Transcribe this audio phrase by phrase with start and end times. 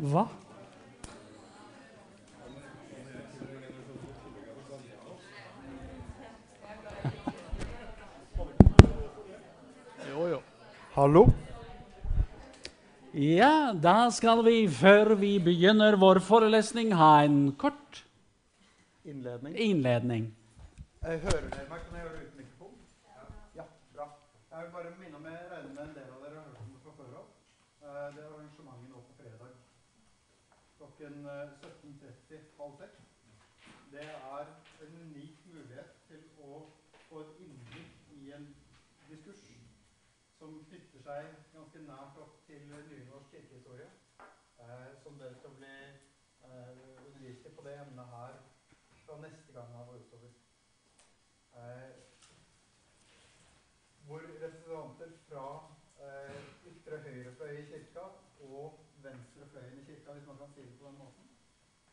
[0.00, 0.24] Hva?
[10.10, 10.38] Jo, jo.
[10.94, 11.22] Hallo?
[13.14, 18.04] Ja, da skal vi, før vi begynner vår forelesning, ha en kort
[19.04, 19.56] Innledning.
[19.56, 20.28] innledning.
[21.02, 21.80] Jeg hører dere meg?
[21.88, 22.74] Kan jeg gjøre det uten mikrofon?
[23.56, 23.64] Ja,
[23.96, 24.06] bra.
[24.52, 26.68] Jeg vil bare minne om jeg regner med en del av dere har hørt om
[26.74, 27.26] det fra før av.
[27.80, 29.50] Eh, Det er arrangementet nå på fredag
[31.00, 33.00] klokken eh, 17.30, halv seks.
[33.92, 34.46] Det er
[34.84, 36.58] en unik mulighet til å
[37.08, 38.44] få et innblikk i en
[39.08, 39.40] diskurs
[40.36, 43.88] som knytter seg ganske nært opp til nynorsk kirkehistorie.
[44.60, 46.68] eh, Som dere skal bli eh,
[47.06, 48.36] undervist i på det emnet her
[49.06, 50.36] fra neste gang av og utover.
[51.56, 51.90] Eh,
[54.04, 55.48] hvor representanter fra
[56.04, 56.44] eh,
[56.74, 58.06] ytre høyrefløy i kirka
[58.40, 61.28] og venstrefløyen i kirka, hvis man kan si det på den måten,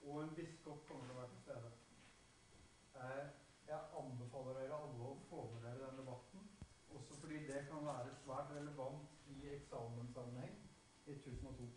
[0.09, 1.71] og en biskop kommer til å være til stede.
[3.67, 6.45] Jeg anbefaler dere alle å få med dere den debatten,
[6.95, 10.55] også fordi det kan være svært relevant i eksamenssammenheng
[11.05, 11.67] i 1002.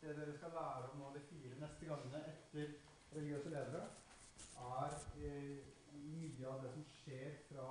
[0.00, 2.74] Det dere skal lære om nå de fire neste gangene etter
[3.14, 3.84] religiøse ledere,
[4.62, 7.68] er eh, mye av det som skjer fra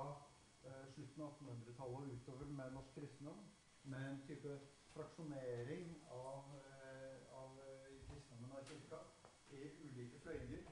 [0.64, 3.44] eh, slutten av 1800-tallet og utover med norsk kristendom,
[3.84, 4.56] med en type
[4.94, 9.04] fraksjonering av, eh, av eh, kristendommen og kirka
[9.62, 10.64] i ulike fløyer.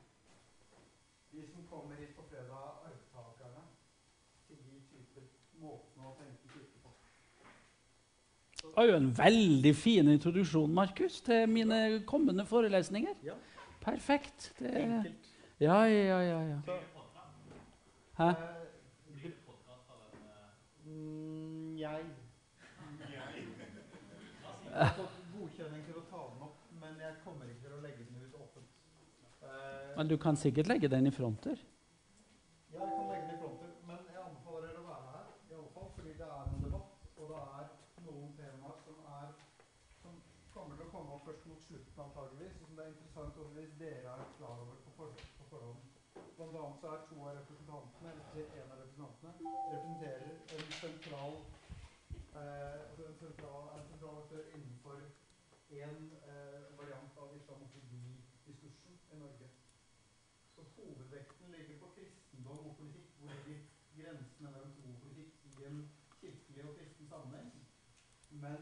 [1.31, 3.63] De som kommer hit på fredag, er arvtakerne
[4.47, 5.27] til de typer
[5.61, 6.93] måtene å tenke kirke på.
[8.61, 13.15] Det var jo en veldig fin introduksjon, Markus, til mine kommende forelesninger.
[13.23, 13.37] Ja.
[13.81, 14.53] Perfekt.
[14.59, 15.29] Det, Enkelt.
[15.59, 16.61] ja, ja, ja, ja.
[16.65, 16.79] Så,
[18.19, 18.29] Hæ?
[18.29, 18.55] eh,
[20.85, 22.05] Mm, jeg
[24.69, 27.81] Jeg har fått godkjenning til å ta den opp, men jeg kommer ikke til å
[27.83, 28.69] legge den ut åpent.
[29.43, 31.57] Eh, Men du kan sikkert legge den i fronter.
[32.73, 35.57] ja, jeg kan legge den i fronter, men jeg anbefaler dere å være her, i
[35.57, 37.65] alle fall, fordi det er en debatt, og det er
[38.05, 39.33] noen temaer som, er,
[39.97, 40.21] som
[40.53, 43.75] kommer til å komme opp først mot slutten antageligvis, som det er interessant også hvis
[43.83, 45.83] dere er klar over på, for, på forhånd.
[46.39, 51.39] Blant annet så er to av representantene, eller en av representantene, representerer en sentral,
[52.39, 55.03] eh, altså en sentral, en sentral aktør innenfor
[55.83, 59.57] en eh, variant av islamofobidiskursen i Norge.
[60.59, 61.87] Så hovedvekten ligger på
[62.51, 63.07] og politikk.
[63.19, 63.59] Hvor ligger
[63.95, 67.49] grensene mellom tro og politikk i en kirkelig og kristen sammenheng?
[68.31, 68.57] Men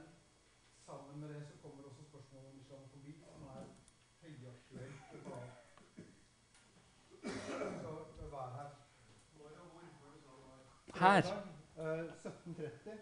[0.86, 3.64] sammen med det så kommer også spørsmålet om islamofobi, som er
[4.22, 5.54] høyaktuelt å ta opp.
[8.18, 8.70] Så vær her.
[10.96, 11.22] Her
[11.78, 12.98] Eh, 17.30.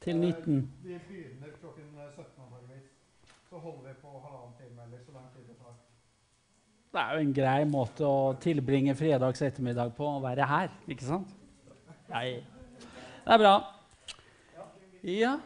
[0.00, 0.56] til 19.
[0.58, 1.84] Eh, Vi begynner klokken
[2.16, 2.90] 17 antageligvis.
[3.50, 5.51] Så holder vi på halvannen time eller så lang tid
[6.92, 11.06] det er jo en grei måte å tilbringe fredags ettermiddag på, å være her, ikke
[11.08, 11.30] sant?
[12.12, 12.42] Nei.
[13.22, 13.54] Det er bra.
[15.02, 15.38] Ja.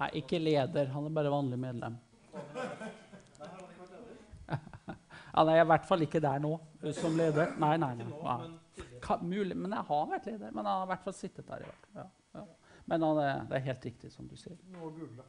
[0.00, 0.86] Nei, ikke leder.
[0.94, 1.96] Han er bare vanlig medlem.
[2.32, 4.96] Nei, har han ikke vært leder?
[5.40, 6.52] Han er i hvert fall ikke der nå
[6.82, 7.54] eh, som leder.
[7.62, 7.94] Nei, nei.
[7.96, 8.08] Nei.
[8.12, 8.38] nei.
[8.42, 8.56] men.
[9.00, 10.50] Ka, mulig, men jeg har vært leder.
[10.52, 11.62] Men han har i hvert fall sittet der.
[11.64, 12.02] i hvert fall.
[12.02, 12.74] Ja, ja.
[12.90, 14.58] Men han er, det er helt riktig, som du sier.
[14.74, 15.24] Nå google.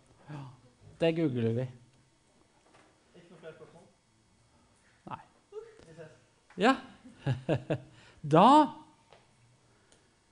[0.99, 1.65] Det googler vi.
[3.15, 3.87] Ikke noe flere spørsmål?
[5.13, 5.21] Nei.
[6.67, 6.75] Ja.
[8.21, 8.45] Da,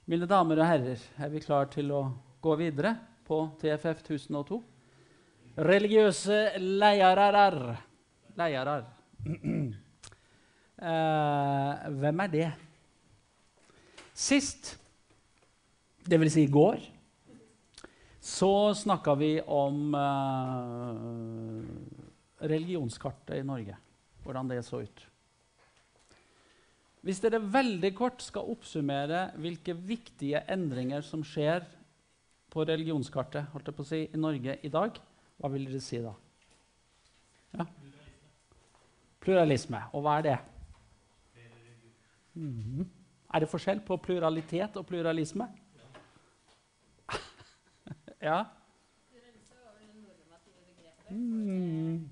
[0.05, 2.03] mine damer og herrer, er vi klar til å
[2.37, 2.91] gå videre
[3.25, 4.59] på TFF 1002.
[5.65, 7.57] Religiøse leiarar.
[8.37, 8.85] Leiarar.
[10.79, 12.45] Eh, hvem er det?
[14.15, 14.77] Sist,
[16.07, 16.79] det vil si i går,
[18.23, 20.95] så snakka vi om uh,
[22.47, 23.75] religionskartet i Norge.
[24.23, 25.03] Hvordan det så ut.
[27.03, 31.63] Hvis dere veldig kort skal oppsummere hvilke viktige endringer som skjer
[32.51, 34.99] på religionskartet holdt jeg på å si, i Norge i dag,
[35.39, 36.15] hva vil dere si da?
[39.19, 39.81] Pluralisme.
[39.93, 40.37] Og hva er det?
[42.33, 42.85] Mhm.
[43.33, 45.49] Er det forskjell på pluralitet og pluralisme?
[48.29, 48.45] ja.
[51.09, 52.09] Mm.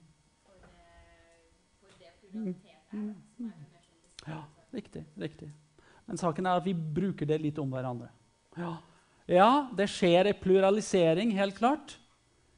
[4.28, 4.44] Ja,
[4.74, 5.06] riktig.
[5.18, 5.52] riktig.
[6.06, 8.10] Men saken er at vi bruker det litt om hverandre.
[8.58, 8.74] Ja,
[9.28, 11.98] ja det skjer en pluralisering, helt klart.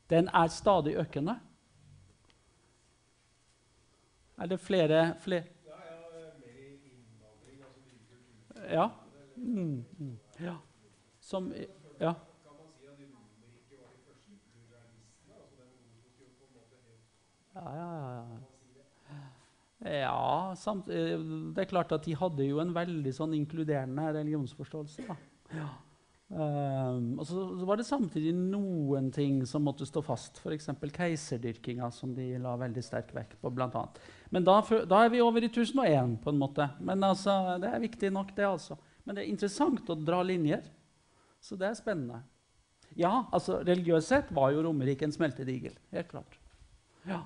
[0.10, 1.40] Den er stadig økende.
[4.40, 5.44] Er det flere, flere?
[8.70, 8.90] Ja.
[9.36, 10.56] Mm, mm, ja.
[11.20, 11.54] Som
[12.00, 12.14] Ja.
[17.56, 18.40] Ja, ja, ja.
[19.80, 21.20] Ja, samt, eh,
[21.56, 25.06] det er klart at de hadde jo en veldig sånn inkluderende religionsforståelse.
[25.08, 25.16] Da.
[25.56, 25.68] Ja.
[26.30, 30.70] Um, og så, så, var det samtidig noen ting som måtte stå fast, f.eks.
[30.94, 33.50] keiserdyrkinga, som de la veldig sterk vekt på.
[33.56, 34.02] Blant annet.
[34.30, 36.68] Men da, da, er vi over i 1001, på en måte.
[36.86, 38.46] Men altså, det er viktig nok, det.
[38.46, 38.78] altså.
[39.04, 40.68] Men det er interessant å dra linjer.
[41.42, 42.22] Så det er spennende.
[42.98, 45.76] Ja, altså religiøst sett var jo Romerike en smeltedigel.
[45.94, 46.38] Helt klart.
[47.10, 47.24] Ja.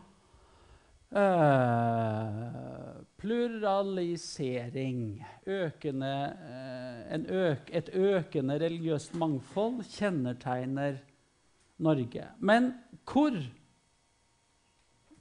[1.13, 5.19] Uh, pluralisering.
[5.45, 6.13] Økende,
[7.11, 11.01] uh, øk, et økende religiøst mangfold kjennetegner
[11.83, 12.29] Norge.
[12.39, 12.71] Men
[13.09, 13.35] hvor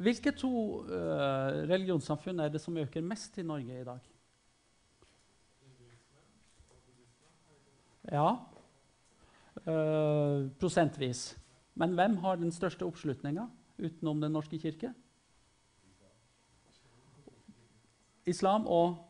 [0.00, 0.50] Hvilke to
[0.88, 4.06] uh, religionssamfunn er det som øker mest i Norge i dag?
[8.10, 8.30] Ja,
[9.66, 11.36] uh, prosentvis.
[11.76, 13.44] Men hvem har den største oppslutninga
[13.78, 14.94] utenom Den norske kirke?
[18.26, 19.06] Islam og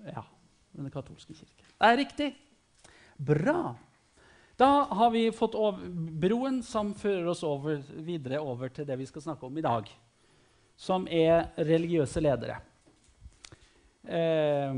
[0.00, 0.22] Ja,
[0.72, 1.64] Den katolske kirke.
[1.64, 2.36] Det er riktig.
[3.18, 3.76] Bra.
[4.60, 5.54] Da har vi fått
[6.20, 9.86] broen som fører oss over, videre over til det vi skal snakke om i dag,
[10.76, 12.58] som er religiøse ledere.
[14.04, 14.74] Eh,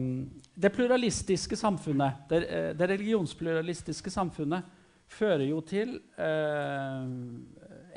[0.54, 4.70] det pluralistiske samfunnet, det, eh, det, religionspluralistiske samfunnet
[5.10, 7.02] fører jo til eh,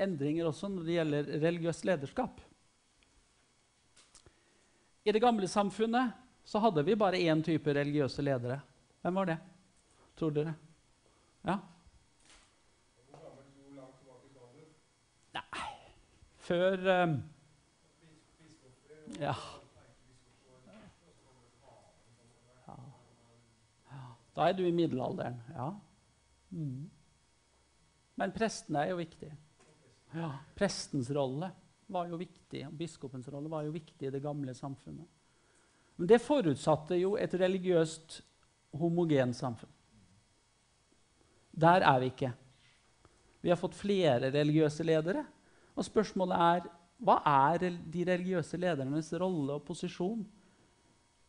[0.08, 2.42] endringer også når det gjelder religiøst lederskap.
[5.06, 6.18] I det gamle samfunnet
[6.50, 8.58] så hadde vi bare én type religiøse ledere.
[9.06, 9.40] Hvem var det,
[10.18, 10.58] tror dere?
[11.46, 11.62] Ja?
[15.36, 15.72] Nei
[16.46, 17.16] Før um,
[19.22, 19.36] ja.
[24.36, 25.38] Da er du i middelalderen.
[25.56, 25.70] Ja.
[26.52, 26.90] Mm.
[28.20, 29.32] Men prestene er jo viktige.
[30.16, 31.50] Ja, Prestens rolle
[31.92, 35.08] var jo viktig, biskopens rolle var jo viktig i det gamle samfunnet.
[35.96, 38.20] Men det forutsatte jo et religiøst
[38.76, 39.72] homogent samfunn.
[41.56, 42.32] Der er vi ikke.
[43.40, 45.24] Vi har fått flere religiøse ledere.
[45.76, 46.68] Og spørsmålet er
[47.04, 50.24] hva er de religiøse ledernes rolle og posisjon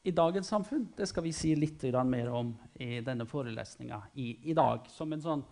[0.06, 0.86] i dagens samfunn?
[0.96, 4.86] Det skal vi si litt mer om i denne forelesninga i, i, dag.
[4.86, 5.42] Som en sånn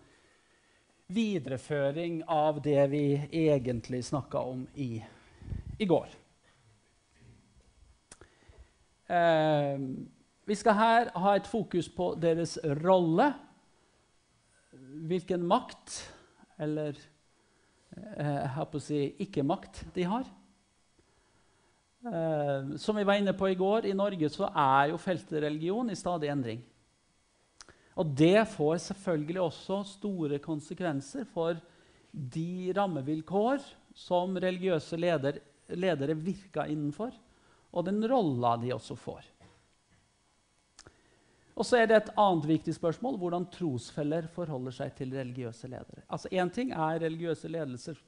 [1.11, 5.02] videreføring av det vi egentlig snakka om i,
[5.78, 6.14] i går.
[9.11, 9.83] Eh,
[10.47, 12.54] vi skal her ha et fokus på deres
[12.85, 13.33] rolle.
[15.11, 15.99] Hvilken makt,
[16.62, 16.95] eller
[17.95, 20.27] jeg har på å si ikke-makt, de har.
[22.05, 25.89] Eh, som vi var inne på i går, i Norge så er jo feltet religion
[25.91, 26.61] i stadig endring.
[27.95, 31.57] Og det får selvfølgelig også store konsekvenser for
[32.11, 33.63] de rammevilkår
[33.97, 35.39] som religiøse leder,
[35.71, 37.15] ledere virker innenfor,
[37.75, 39.23] og den rolla de også får.
[41.54, 46.02] Og så er det et annet viktig spørsmål hvordan trosfeller forholder seg til religiøse ledere.
[46.11, 48.00] Altså Én ting er religiøse ledelser,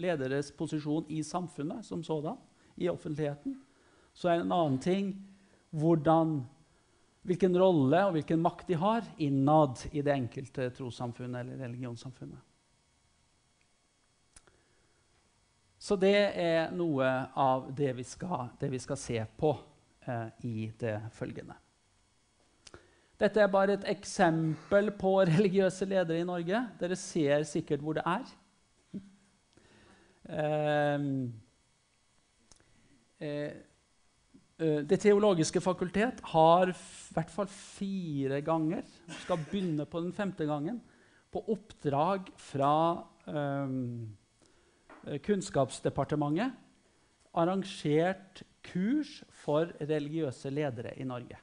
[0.00, 2.38] lederes posisjon i samfunnet som sådan,
[2.80, 3.58] i offentligheten.
[4.16, 5.12] Så er en annen ting
[5.70, 6.40] hvordan
[7.28, 12.40] hvilken rolle og hvilken makt de har innad i det enkelte trossamfunnet eller religionssamfunnet.
[15.78, 17.06] Så det er noe
[17.38, 19.52] av det vi skal, det vi skal se på
[20.08, 21.54] eh, i det følgende.
[23.18, 26.60] Dette er bare et eksempel på religiøse ledere i Norge.
[26.78, 28.28] Dere ser sikkert hvor det er.
[30.28, 31.00] Eh,
[33.24, 33.52] eh,
[34.58, 36.76] Det teologiske fakultet har i
[37.14, 38.82] hvert fall fire ganger,
[39.22, 40.80] skal begynne på den femte gangen,
[41.30, 42.74] på oppdrag fra
[43.26, 43.68] eh,
[45.22, 46.52] Kunnskapsdepartementet
[47.38, 51.38] arrangert kurs for religiøse ledere i Norge.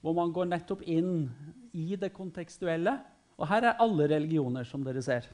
[0.00, 1.28] Hvor man går nettopp inn
[1.76, 2.96] i det kontekstuelle.
[3.40, 5.28] Og her er alle religioner, som dere ser.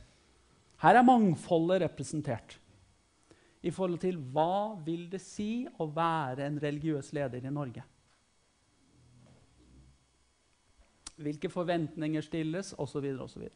[0.82, 2.58] Her er mangfoldet representert
[3.66, 7.82] i forhold til hva vil det si å være en religiøs leder i Norge.
[11.16, 13.08] Hvilke forventninger stilles, osv.
[13.24, 13.48] osv.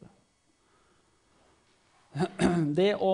[2.79, 3.13] Det å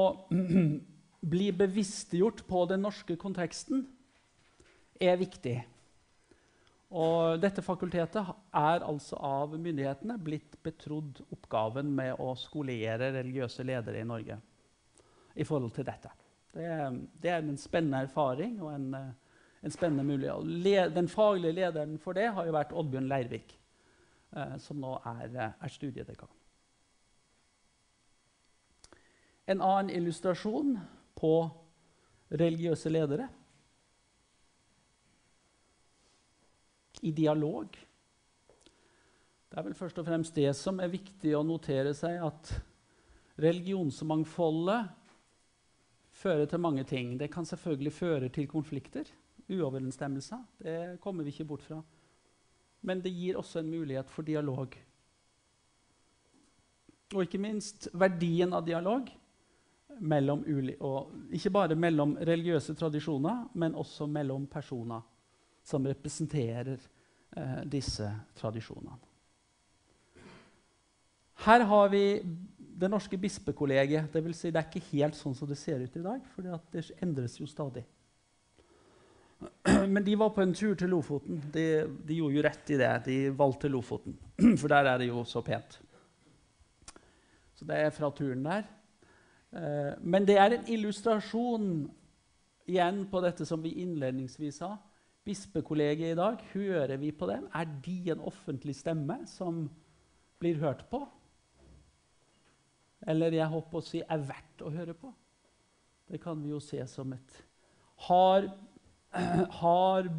[1.33, 3.83] bli bevisstgjort på den norske konteksten
[4.97, 5.59] er viktig.
[6.95, 13.99] Og dette fakultetet er altså av myndighetene blitt betrodd oppgaven med å skolere religiøse ledere
[13.99, 14.37] i Norge
[15.35, 16.13] i forhold til dette.
[16.57, 16.63] Det
[17.29, 20.95] er, en spennende erfaring og en, en spennende mulighet.
[20.95, 23.51] Den faglige lederen for det har jo vært Oddbjørn Leirvik,
[24.33, 26.31] eh, som nå er, er studiedekan.
[29.47, 30.77] En annen illustrasjon
[31.19, 31.33] på
[32.31, 33.27] religiøse ledere
[37.01, 37.77] i dialog.
[39.47, 42.51] Det er vel først og fremst det som er viktig å notere seg, at
[43.41, 44.89] religionsmangfoldet
[46.17, 47.15] fører til mange ting.
[47.19, 49.07] Det kan selvfølgelig føre til konflikter,
[49.47, 50.43] uoverensstemmelser.
[50.59, 51.79] Det kommer vi ikke bort fra.
[52.81, 54.75] Men det gir også en mulighet for dialog.
[57.15, 59.07] Og ikke minst verdien av dialog.
[59.97, 60.43] Mellom
[61.33, 65.01] ikke bare mellom religiøse tradisjoner, men også mellom personer
[65.67, 66.77] som representerer
[67.35, 68.07] eh, disse
[68.39, 68.95] tradisjonene.
[71.45, 72.05] Her har vi
[72.77, 74.13] Det norske bispekollegiet.
[74.13, 76.45] Det, vil si, det er ikke helt sånn som det ser ut i dag, for
[76.45, 77.81] det endres jo stadig.
[79.89, 81.39] Men de var på en tur til Lofoten.
[81.53, 81.63] De,
[82.05, 82.91] de, gjorde jo rett i det.
[83.07, 84.13] De valgte Lofoten,
[84.61, 85.79] for der er det jo så pent.
[87.57, 88.69] Så det er fra turen der.
[89.57, 91.71] Eh, men det er en illustrasjon
[92.69, 94.75] igjen på dette som vi innledningsvis sa
[95.27, 97.47] bispekollegiet i dag, hører vi på dem?
[97.55, 99.65] Er de en offentlig stemme som
[100.39, 101.03] blir hørt på?
[103.07, 105.11] Eller jeg håper å si er verdt å høre på?
[106.07, 107.43] Det kan vi jo se som et
[108.07, 108.45] Har,
[109.61, 110.09] har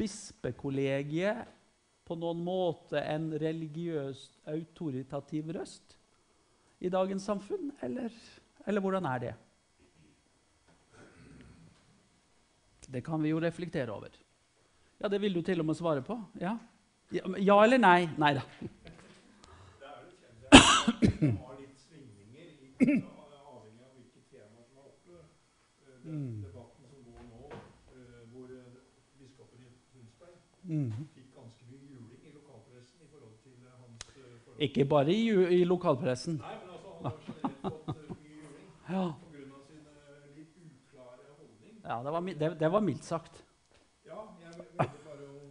[0.00, 1.44] bispekollegiet
[2.08, 5.94] på noen måte en religiøst autoritativ røst
[6.80, 8.10] i dagens samfunn, eller,
[8.66, 9.34] eller hvordan er det?
[12.90, 14.16] Det kan vi jo reflektere over.
[15.00, 16.18] Ja, det vil du til og med svare på.
[16.40, 16.58] Ja,
[17.12, 18.08] ja, eller nei?
[18.18, 18.42] Nei da.
[26.00, 26.42] Eh, mm.
[26.42, 27.48] debatten som går nå,
[27.94, 28.76] eh, hvor eh,
[29.20, 30.36] biskopen i Tønsberg
[31.14, 34.56] fikk ganske mye juling i lokalpressen i forhold til hans forhold.
[34.68, 35.28] Ikke bare i,
[35.60, 36.40] i lokalpressen.
[36.40, 39.04] Nei, men altså, han har generelt fått mye juling ja.
[41.36, 41.78] holdning.
[41.84, 43.44] Ja, det var, det, det var mildt sagt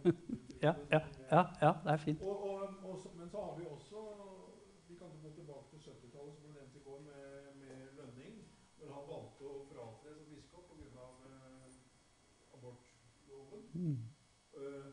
[0.66, 2.22] ja, ja, ja, ja, det er fint.
[2.22, 3.98] Og, og, og, men så har vi også
[4.88, 7.24] Vi kan gå tilbake til 70-tallet, som ble nevnt i går, med,
[7.62, 8.34] med, Lønning.
[8.80, 11.06] Når han valgte å fratre som biskop pga.
[11.26, 13.62] Uh, abortloven.
[13.74, 14.00] Mm.
[14.56, 14.90] Uh,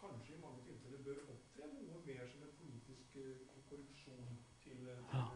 [0.00, 4.80] kanskje i mange tilfeller bør opptre noe mer som en politisk uh, korrupsjon til,
[5.12, 5.29] til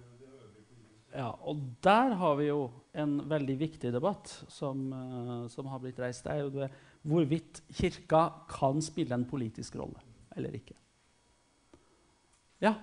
[1.14, 1.28] ja.
[1.40, 6.26] og der har vi jo en veldig viktig debatt som, uh, som har blitt reist.
[6.26, 6.68] Det er jo
[7.04, 10.02] hvorvidt Kirka kan spille en politisk rolle
[10.35, 10.76] eller ikke.
[12.64, 12.75] Ja?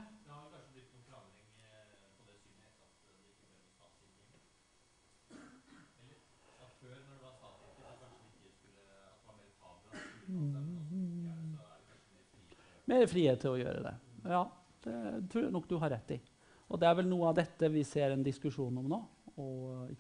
[12.92, 13.94] Mer frihet til å gjøre det.
[14.28, 14.42] Ja,
[14.84, 14.96] det
[15.32, 16.18] tror jeg nok du har rett i.
[16.72, 19.00] Og det er vel noe av dette vi ser en diskusjon om nå.
[19.42, 19.92] Og,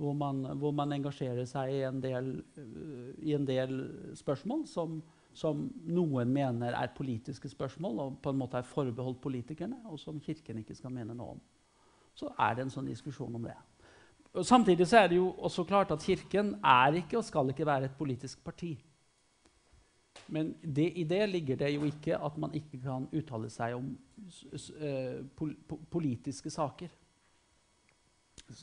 [0.00, 3.74] hvor man, hvor man engasjerer seg i en del, uh, i en del
[4.18, 5.00] spørsmål som,
[5.36, 10.20] som, noen mener er politiske spørsmål og på en måte er forbeholdt politikerne, og som
[10.22, 11.44] Kirken ikke skal mene noe om.
[12.18, 13.56] Så er det en sånn diskusjon om det.
[14.32, 17.90] Og samtidig er det jo også klart at Kirken er ikke og skal ikke være
[17.90, 18.74] et politisk parti.
[20.32, 23.88] Men det, i det ligger det jo ikke at man ikke kan uttale seg om
[24.80, 25.54] eh, pol,
[25.90, 26.92] politiske saker.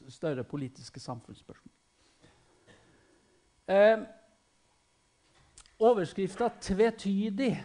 [0.09, 1.75] Større politiske samfunnsspørsmål.
[3.69, 3.99] Eh,
[5.79, 7.59] Overskrifta 'tvetydig'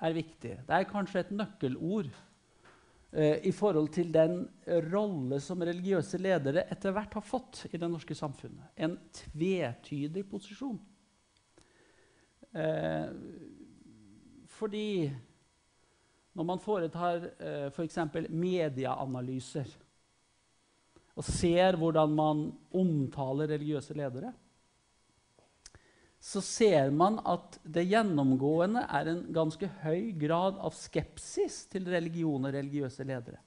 [0.00, 0.50] er viktig.
[0.66, 2.10] Det er kanskje et nøkkelord
[3.12, 4.42] eh, i forhold til den
[4.92, 8.68] rolle som religiøse ledere etter hvert har fått i det norske samfunnet.
[8.76, 10.76] En tvetydig posisjon.
[12.52, 13.08] Eh,
[14.48, 15.10] fordi
[16.38, 17.98] når man foretar eh, f.eks.
[18.30, 19.70] medieanalyser
[21.18, 22.44] og ser hvordan man
[22.78, 24.30] omtaler religiøse ledere,
[26.18, 32.46] så ser man at det gjennomgående er en ganske høy grad av skepsis til religion
[32.46, 33.38] og religiøse ledere.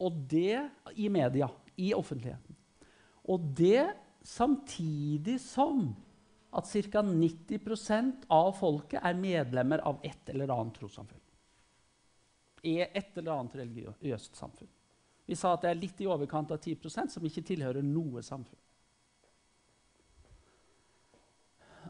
[0.00, 0.60] Og det
[0.96, 2.56] i media, i offentligheten.
[3.28, 3.90] Og det
[4.24, 5.90] samtidig som
[6.52, 7.02] at ca.
[7.06, 11.20] 90% av folket er medlemmer av et eller annet trossamfunn.
[12.66, 14.68] I et eller annet religiøst samfunn.
[15.30, 18.58] Vi sa at det er litt i overkant av 10% som ikke tilhører noe samfunn.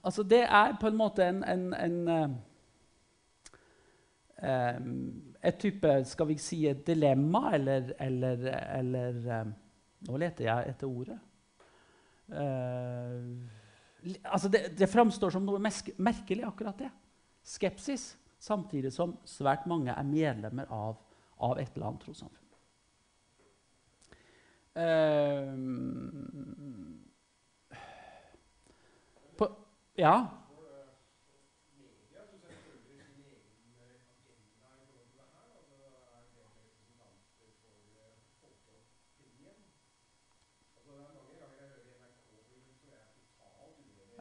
[0.04, 1.96] Altså, det er på en måte en, en, en
[4.42, 4.78] eh,
[5.48, 8.46] Et type Skal vi si et dilemma, eller, eller,
[8.78, 9.54] eller em,
[10.08, 11.18] Nå leter jeg etter ordet.
[12.32, 13.59] Eh, li-
[14.22, 16.90] altså det, det framstår som noe merkelig, akkurat det.
[17.46, 18.16] Skepsis.
[18.40, 20.96] Samtidig som svært mange er medlemmer av,
[21.44, 22.46] av et eller annet trossamfunn.
[29.36, 29.50] På,
[30.00, 30.14] ja.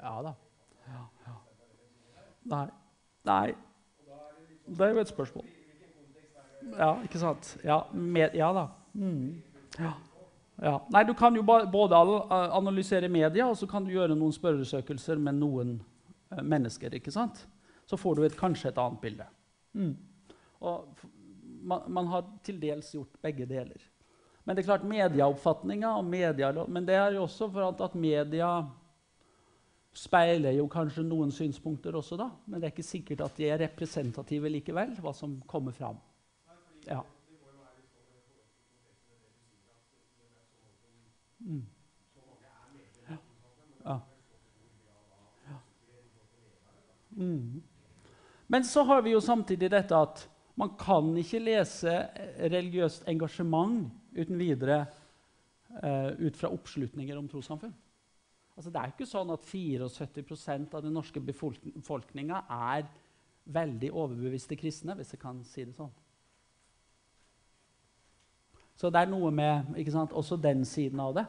[0.02, 0.34] Ja da.
[0.88, 1.38] Ja, ja.
[2.50, 2.68] Nei.
[3.28, 3.56] Nei.
[4.70, 5.46] Det er jo et spørsmål.
[6.78, 7.58] Ja, ikke sant?
[7.64, 8.68] Ja, med, ja da.
[8.94, 9.42] Mm.
[9.78, 9.94] Ja.
[10.62, 10.76] Ja.
[10.92, 15.40] Nei, du kan jo både analysere media, og så kan du gjøre noen spørresøkelser med
[15.40, 15.78] noen
[16.32, 16.94] eh, mennesker.
[16.96, 17.46] ikke sant?
[17.88, 19.30] Så får du et, kanskje et annet bilde.
[19.74, 19.96] Mm.
[20.60, 21.06] Og
[21.64, 23.80] man, man har til dels gjort begge deler.
[24.44, 27.96] Men det er klart medieoppfatninga og media, Men det er jo også for at, at
[27.96, 28.66] media
[29.96, 32.30] speiler jo kanskje noen synspunkter også, da.
[32.46, 35.98] Men det er ikke sikkert at de er representative likevel, hva som kommer fram.
[36.88, 37.02] Ja.
[41.40, 41.66] Mm.
[43.10, 43.18] Ja.
[43.86, 44.00] Ja.
[47.18, 47.62] Mm.
[48.48, 50.28] Men så har vi jo samtidig dette at
[50.60, 51.94] man kan ikke lese
[52.52, 54.82] religiøst engasjement uten videre
[55.84, 57.74] eh, ut fra oppslutninger om trossamfunn.
[58.60, 62.90] Altså, det er ikke sånn at 74% av den norske befolk- befolkninga er
[63.48, 65.94] veldig overbeviste kristne, hvis jeg kan si det sånn.
[68.76, 71.24] Så det er noe med sant, også den siden av det.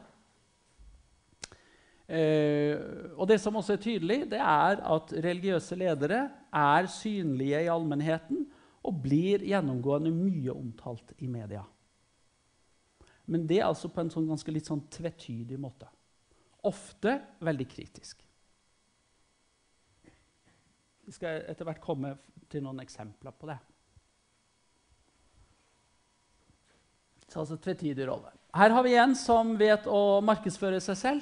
[2.11, 2.75] Eh,
[3.15, 8.43] og det som også er tydelig, det er at religiøse ledere er synlige i allmennheten
[8.83, 11.63] og blir gjennomgående mye omtalt i media.
[13.25, 15.87] Men det er altså på en sånn ganske litt sånn tvetydig måte.
[16.67, 18.21] Ofte veldig kritisk.
[21.07, 22.13] Vi skal etter hvert komme
[22.51, 23.57] til noen eksempler på det.
[27.31, 28.29] Så altså tvetydig rolle.
[28.55, 31.21] Her har vi en som vet å markedsføre seg selv.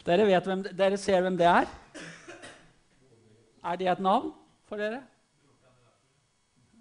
[0.06, 1.66] dere, hvem, dere ser hvem det er?
[3.60, 4.30] Er det et navn
[4.70, 5.02] for dere?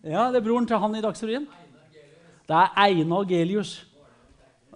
[0.05, 1.49] Ja, det er broren til han i Dagsrevyen.
[2.47, 3.88] Det er Einar Gelius.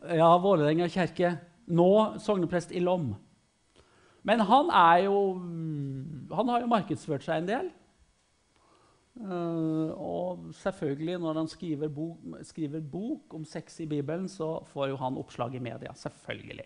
[0.04, 1.38] Ja, Vålerenga kirke.
[1.72, 3.14] Nå sogneprest i Lom.
[4.28, 5.18] Men han er jo
[6.34, 7.72] Han har jo markedsført seg en del.
[9.14, 14.88] Uh, og selvfølgelig, når han skriver bok, skriver bok om sex i Bibelen, så får
[14.90, 15.94] jo han oppslag i media.
[15.94, 16.66] Selvfølgelig.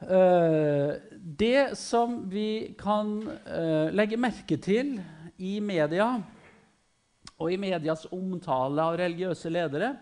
[0.00, 4.96] Uh, det som vi kan uh, legge merke til
[5.36, 6.14] i media,
[7.38, 9.92] og i medias omtale av religiøse ledere,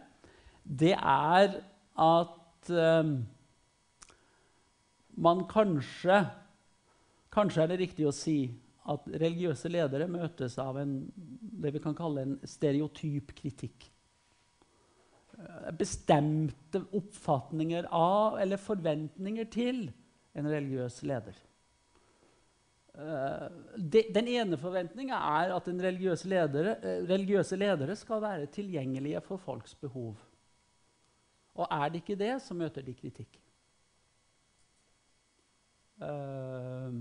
[0.65, 1.59] det er
[2.07, 3.15] at eh,
[5.17, 6.25] man kanskje
[7.37, 8.47] Kanskje er det riktig å si
[8.89, 13.85] at religiøse ledere møtes av en, det vi kan kalle en stereotyp kritikk.
[15.37, 19.83] Eh, Bestemte oppfatninger av eller forventninger til
[20.33, 21.37] en religiøs leder.
[22.97, 29.21] Eh, de, den ene forventninga er at religiøse, ledere, eh, religiøse ledere skal være tilgjengelige
[29.21, 30.15] for folks behov.
[31.57, 33.37] Og er de ikke det, så møter de kritikk.
[36.01, 36.97] Eh,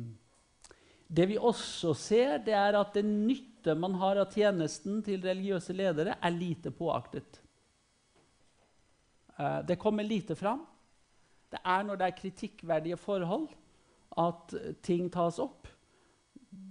[1.15, 5.73] det vi også ser, det er at den nytte man har av tjenesten til religiøse
[5.73, 7.39] ledere, er lite påaktet.
[9.67, 10.61] Det kommer lite fram.
[11.51, 13.49] Det er når det er kritikkverdige forhold,
[14.15, 15.67] at ting tas opp.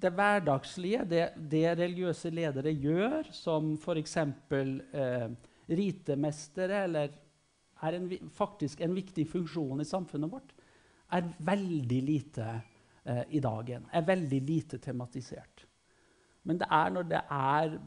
[0.04, 4.16] Det hverdagslige, det, det religiøse ledere gjør, som f.eks.
[4.20, 5.28] Eh,
[5.68, 7.14] ritemestere, eller
[7.84, 10.54] er en, faktisk en viktig funksjon i samfunnet vårt,
[11.14, 12.46] er veldig lite
[13.04, 13.86] eh, i dagen.
[13.92, 15.66] Er veldig lite tematisert.
[16.44, 17.78] Men det er når det er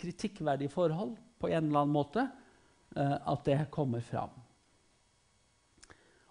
[0.00, 2.26] kritikkverdige forhold på en eller annen måte,
[2.96, 4.32] eh, at det kommer fram.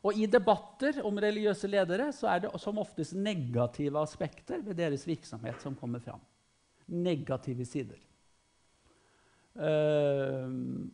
[0.08, 5.04] Og I debatter om religiøse ledere så er det som oftest negative aspekter ved deres
[5.08, 6.22] virksomhet som kommer fram.
[6.88, 8.00] Negative sider.
[9.60, 10.48] Uh,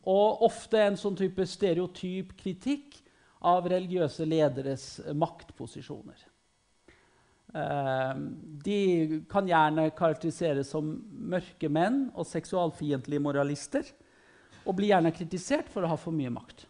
[0.09, 2.97] og ofte en sånn type stereotyp kritikk
[3.45, 6.23] av religiøse lederes maktposisjoner.
[7.53, 8.17] Uh,
[8.65, 8.79] de
[9.29, 10.95] kan gjerne karakteriseres som
[11.35, 13.85] mørke menn og seksualfiendtlige moralister
[14.65, 16.65] og blir gjerne kritisert for å ha for mye makt.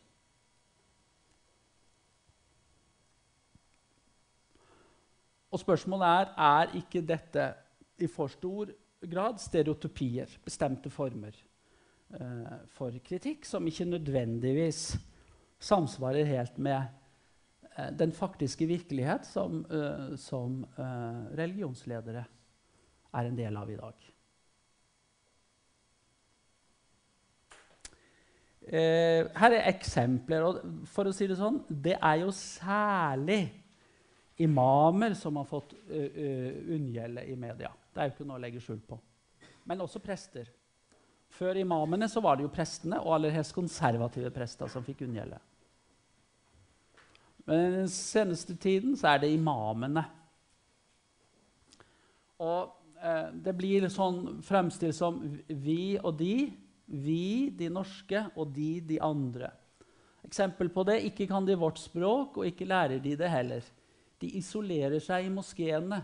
[5.56, 7.44] Og spørsmålet er er ikke dette
[8.04, 8.74] i for stor
[9.08, 14.98] grad stereotypier, bestemte former eh, for kritikk, som ikke nødvendigvis
[15.64, 16.82] samsvarer helt med
[17.78, 20.66] eh, den faktiske virkelighet som, eh, som
[21.40, 22.26] religionsledere
[23.16, 24.12] er en del av i dag.
[28.66, 30.42] her er eksempler.
[30.42, 33.65] og for å si Det sånn, det er jo særlig
[34.38, 37.72] imamer som har fått unngjelde i media.
[37.94, 38.98] Det er jo ikke noe å legge skjul på.
[39.66, 40.50] Men også prester.
[41.36, 45.40] Før imamene så var det jo prestene, og aller helst konservative prester, som fikk unngjelde.
[47.46, 50.06] Men den seneste tiden så er det imamene.
[52.42, 56.38] Og eh, det blir sånn fremstilt som vi og de.
[56.86, 59.50] Vi, de norske, og de, de andre.
[60.26, 63.66] Eksempel på det ikke kan de vårt språk, og ikke lærer de det heller.
[64.22, 66.02] De isolerer seg i moskeene,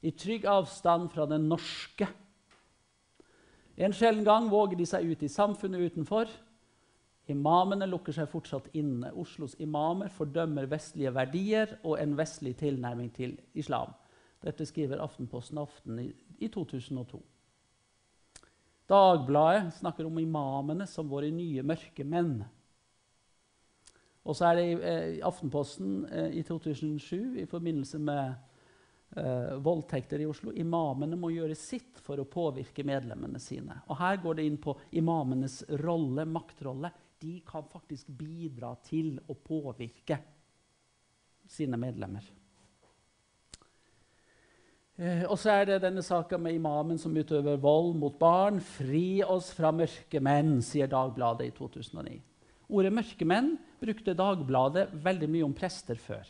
[0.00, 2.08] i trygg avstand fra den norske.
[3.80, 6.30] En sjelden gang våger de seg ut i samfunnet utenfor.
[7.30, 9.12] Imamene lukker seg fortsatt inne.
[9.16, 13.92] Oslos imamer fordømmer vestlige verdier og en vestlig tilnærming til islam.
[14.40, 16.08] Dette skriver Aftenposten Aften i,
[16.40, 17.20] i 2002.
[18.90, 22.40] Dagbladet snakker om imamene som våre nye mørke menn.
[24.28, 28.34] Og så er det i, eh, i Aftenposten eh, i 2007 i forbindelse med
[29.16, 33.80] eh, voldtekter i Oslo Imamene må gjøre sitt for å påvirke medlemmene sine.
[33.88, 36.92] Og Her går det inn på imamenes rolle, maktrolle.
[37.20, 40.20] De kan faktisk bidra til å påvirke
[41.50, 42.28] sine medlemmer.
[45.00, 48.60] Eh, og så er det denne saka med imamen som utøver vold mot barn.
[48.60, 52.20] 'Fri oss fra mørke menn', sier Dagbladet i 2009.
[52.68, 56.28] Ordet mørkemenn brukte Dagbladet veldig mye om prester før.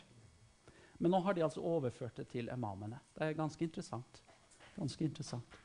[1.01, 2.99] Men nå har de altså overført det til imamene.
[3.17, 4.21] Det er ganske interessant.
[4.75, 5.59] Ganske interessant.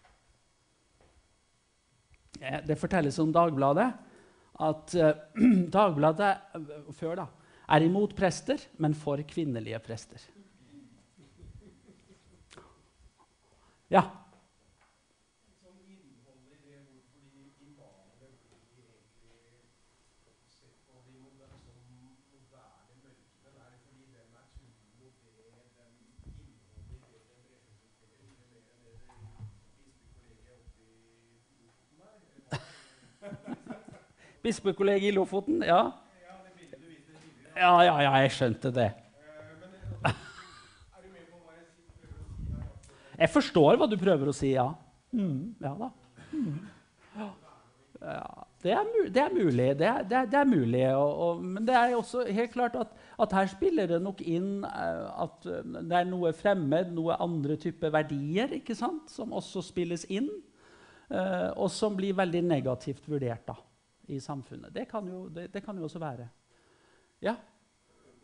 [2.41, 3.91] Eh, det fortelles om Dagbladet
[4.67, 5.11] at uh,
[5.77, 7.27] Dagbladet uh, før da,
[7.69, 10.23] er imot prester, men for kvinnelige prester.
[13.93, 14.03] Ja.
[34.47, 35.61] Bispekollegiet i Lofoten?
[35.67, 35.83] Ja.
[37.57, 38.91] Ja, ja, ja, jeg skjønte det.
[43.17, 44.67] Jeg forstår hva du prøver å si, ja.
[45.17, 45.87] Mm, ja da.
[46.35, 46.59] Mm.
[47.97, 48.27] Ja,
[48.61, 49.69] det, er det, er mulig.
[49.81, 50.83] Det er, det er, det er mulig.
[50.93, 52.93] Og, og, men det er også helt klart at,
[53.25, 57.95] at, her spiller det nok inn uh, at det er noe fremmed, noe andre typer
[57.95, 60.29] verdier ikke sant, som også spilles inn,
[61.09, 63.49] uh, og som blir veldig negativt vurdert.
[63.49, 63.57] da
[64.07, 64.75] i samfunnet.
[64.75, 66.29] Det kan jo, det, det kan jo også være.
[67.23, 67.37] Ja?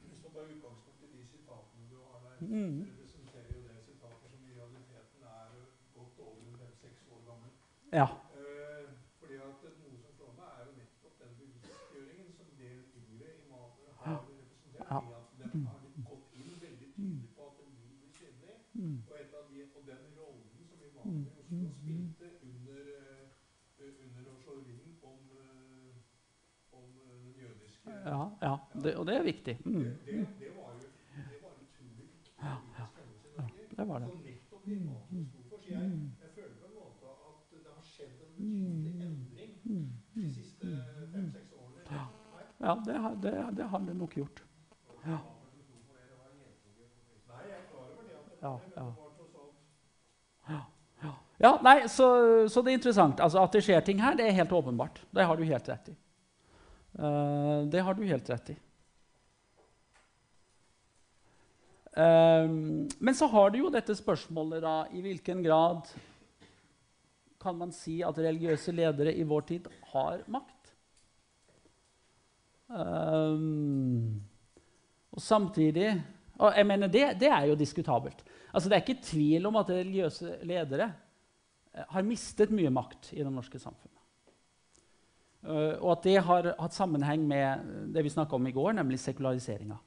[0.09, 2.81] Hvis man tar utgangspunkt i de sitatene du har der, mm.
[2.91, 5.49] representerer jo det sitater som i realiteten er
[5.95, 7.51] godt over fem-seks år gammel.
[7.93, 8.07] Ja.
[8.39, 8.85] Eh,
[9.19, 13.29] fordi at Noe som slår meg, er jo nettopp den bevisstgjøringen som en del yngre
[13.43, 14.87] imamer har representert.
[14.91, 15.01] Ja.
[15.01, 15.79] i at Den har
[16.11, 18.57] gått inn veldig tydelig på at den vil bli synlig.
[18.73, 18.99] Mm.
[19.11, 20.03] Og, de, og den
[28.05, 28.53] Ja, ja.
[28.83, 29.55] Det, og det er viktig.
[29.65, 29.83] Mm.
[29.83, 30.89] Det, var jo
[31.23, 32.07] det var utrolig
[32.43, 32.57] Ja.
[33.77, 34.09] Det var det.
[34.09, 35.59] Så nettopp det maten sto for.
[35.59, 35.81] Så jeg,
[36.23, 39.89] jeg føler på en måte at det har skjedd en betydelig endring Mm.
[40.15, 40.67] de siste
[41.13, 41.85] fem-seks årene.
[41.91, 42.05] Ja.
[42.63, 44.43] Ja, det har det, det, har det nok gjort.
[45.07, 45.19] Ja.
[48.43, 48.59] Ja,
[51.43, 52.07] Ja, nei, så,
[52.49, 53.21] så det er interessant.
[53.21, 55.01] Altså, at det skjer ting her, det er helt åpenbart.
[55.11, 55.95] Det har du helt rett i.
[56.99, 58.57] Eh, det har du helt rett i.
[61.93, 65.91] Um, men så har du jo dette spørsmålet da, i hvilken grad
[67.43, 70.73] kan man si at religiøse ledere i vår tid har makt?
[72.73, 74.23] Um,
[75.13, 75.91] og samtidig
[76.41, 78.23] Og jeg mener det, det er jo diskutabelt.
[78.55, 83.21] Altså, det er ikke tvil om at religiøse ledere eh, har mistet mye makt i
[83.21, 84.02] det norske samfunnet.
[85.53, 89.01] Eh, og at det har hatt sammenheng med det vi snakka om i går, nemlig
[89.03, 89.79] sekulariseringa.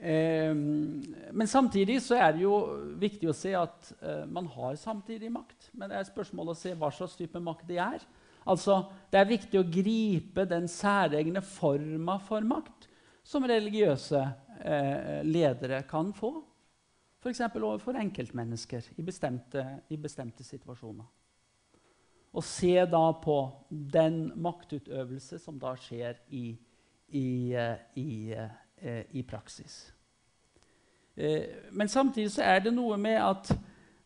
[0.00, 0.54] Eh,
[1.32, 2.56] men samtidig så er det jo
[3.00, 5.70] viktig å se at eh, man har samtidig makt.
[5.76, 8.06] Men det er spørsmål å se hva slags type makt det er.
[8.48, 12.88] Altså, Det er viktig å gripe den særegne forma for makt
[13.22, 14.22] som religiøse
[14.64, 16.32] eh, ledere kan få.
[17.20, 17.42] F.eks.
[17.52, 21.19] overfor enkeltmennesker i bestemte, i bestemte situasjoner.
[22.30, 23.36] Og se da på
[23.70, 26.52] den maktutøvelse som da skjer i,
[27.08, 29.92] i, eh, i, eh, i praksis.
[31.16, 33.50] Eh, men samtidig så er det noe med at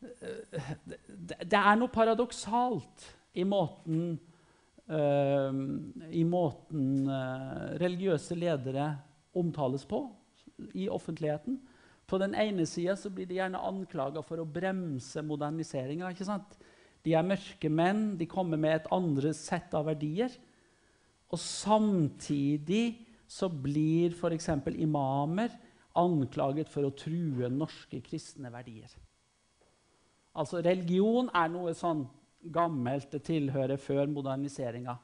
[0.05, 3.07] det, er noe paradoksalt
[3.41, 4.19] i måten
[6.13, 7.07] i måten
[7.81, 8.91] religiøse ledere
[9.33, 10.03] omtales på
[10.77, 11.57] i offentligheten.
[12.07, 16.13] På den ene sida blir de gjerne anklaga for å bremse moderniseringa.
[17.05, 20.33] De er mørke menn, de kommer med et andre sett av verdier.
[21.33, 22.97] Og samtidig
[23.29, 24.51] så blir f.eks.
[24.73, 25.53] imamer
[25.99, 28.91] anklaget for å true norske kristne verdier.
[30.35, 32.03] Altså Religion er noe sånn
[32.55, 34.97] gammelt, det tilhører før moderniseringa.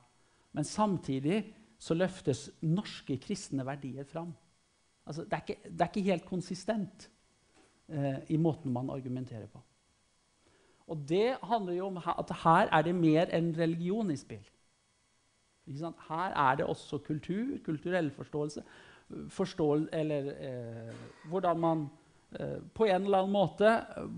[0.56, 1.44] Men samtidig
[1.80, 4.32] så løftes norske kristne verdier fram.
[5.06, 7.06] Altså, det, er ikke, det er ikke helt konsistent
[7.88, 9.62] eh, i måten man argumenterer på.
[10.90, 14.42] Og det handler jo om at her er det mer enn religion i spill.
[16.09, 18.62] Her er det også kultur, kulturell forståelse,
[19.31, 20.90] forståel, eller eh,
[21.31, 21.87] hvordan man
[22.33, 23.70] eh, På en eller annen måte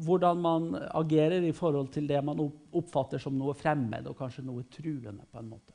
[0.05, 2.41] hvordan man agerer i forhold til det man
[2.73, 5.25] oppfatter som noe fremmed og kanskje noe truende.
[5.31, 5.73] på en måte.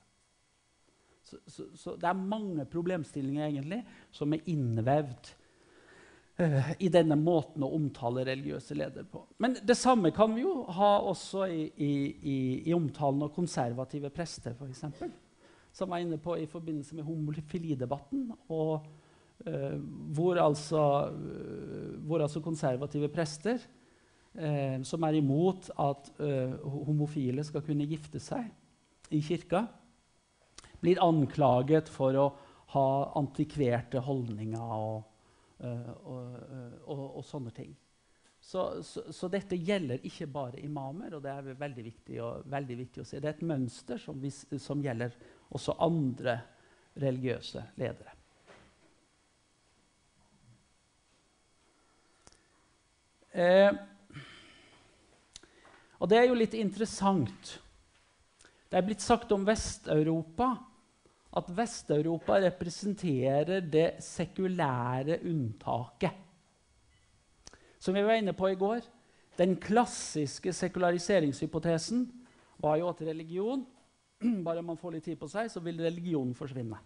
[1.23, 5.33] Så, så, så det er mange problemstillinger egentlig som er innvevd
[6.37, 9.23] eh, i denne måten å omtale religiøse ledere på.
[9.43, 11.93] Men det samme kan vi jo ha også i, i,
[12.67, 14.85] i, omtalen av konservative prester, f.eks.
[15.77, 18.31] Som var inne på i forbindelse med homofilidebatten.
[18.49, 18.87] og
[19.45, 19.75] uh,
[20.17, 23.59] hvor, altså, eh, hvor altså konservative prester,
[24.37, 26.55] eh, som er imot at eh,
[26.87, 28.49] homofile skal kunne gifte seg
[29.13, 29.65] i kirka,
[30.81, 32.27] blir anklaget for å
[32.73, 35.05] ha antikverte holdninger og,
[35.65, 37.73] og, eh, og, og sånne ting.
[38.39, 42.77] Så, så, så dette gjelder ikke bare imamer, og det er veldig viktig, å, veldig
[42.83, 43.19] viktig å se.
[43.19, 45.17] Det er et mønster som, vi, som gjelder
[45.57, 46.37] også andre
[46.97, 48.13] religiøse ledere.
[53.37, 53.73] Eh,
[55.97, 57.57] og det er jo litt interessant.
[58.67, 60.53] Det er blitt sagt om Vest-Europa
[61.37, 66.23] at Vest-Europa representerer det sekulære unntaket.
[67.77, 68.81] Som vi var inne på i går,
[69.37, 72.07] den klassiske sekulariseringshypotesen
[72.57, 73.65] var jo at religion
[74.45, 76.79] Bare man får litt tid på seg, så vil religionen forsvinne.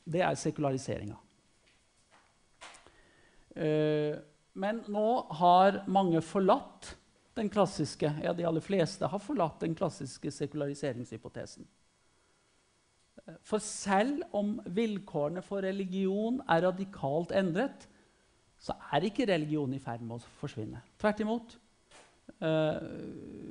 [0.00, 1.18] Det er sekulariseringa.
[3.60, 4.16] Eh,
[4.56, 5.06] men nå
[5.42, 6.94] har mange forlatt
[7.40, 11.66] den klassiske Ja, de aller fleste har forlatt den klassiske sekulariseringshypotesen.
[13.46, 17.86] For selv om vilkårene for religion er radikalt endret,
[18.60, 20.82] så er ikke religion i ferd med å forsvinne.
[21.00, 21.56] Tvert imot.
[22.40, 22.80] Eh,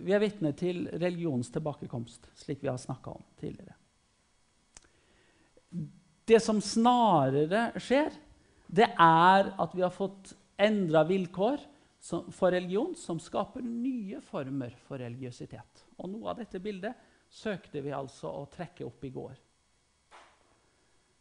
[0.06, 3.75] vi er vitne til religionens tilbakekomst, slik vi har snakka om tidligere.
[6.30, 8.13] Det som snarere skjer,
[8.69, 11.62] det er at vi har fått endra vilkår
[11.99, 15.85] for religion som skaper nye former for religiøsitet.
[15.99, 16.95] Og noe av dette bildet
[17.29, 19.35] søkte vi altså å trekke opp i går.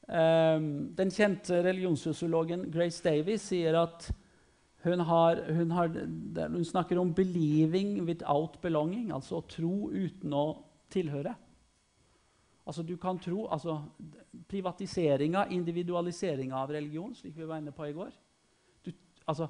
[0.08, 4.06] Um, den kjente religionssosiologen Grace Davies sier at
[4.86, 10.46] hun, har, hun, har, hun, snakker om 'believing without belonging', altså å tro uten å
[10.88, 11.34] tilhøre.
[12.64, 13.82] Altså du kan tro, altså
[14.48, 18.12] Privatiseringa, individualiseringa av religion, slik vi var inne på i går.
[18.84, 18.92] Du,
[19.26, 19.48] altså,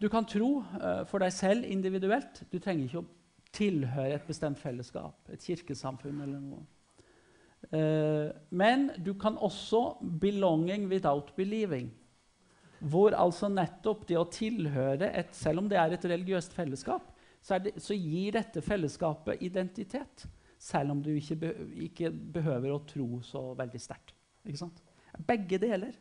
[0.00, 2.42] du kan tro uh, for deg selv individuelt.
[2.50, 3.08] Du trenger ikke å
[3.54, 6.66] tilhøre et bestemt fellesskap, et kirkesamfunn eller noe.
[7.70, 11.90] Uh, men du kan også 'belonging without believing'.
[12.80, 17.10] Hvor altså nettopp det å tilhøre et, Selv om det er et religiøst fellesskap,
[17.42, 20.24] så, det, så gir dette fellesskapet identitet.
[20.58, 21.50] Selv om du ikke, be,
[21.88, 24.14] ikke behøver å tro så veldig sterkt.
[25.26, 25.92] Begge deler.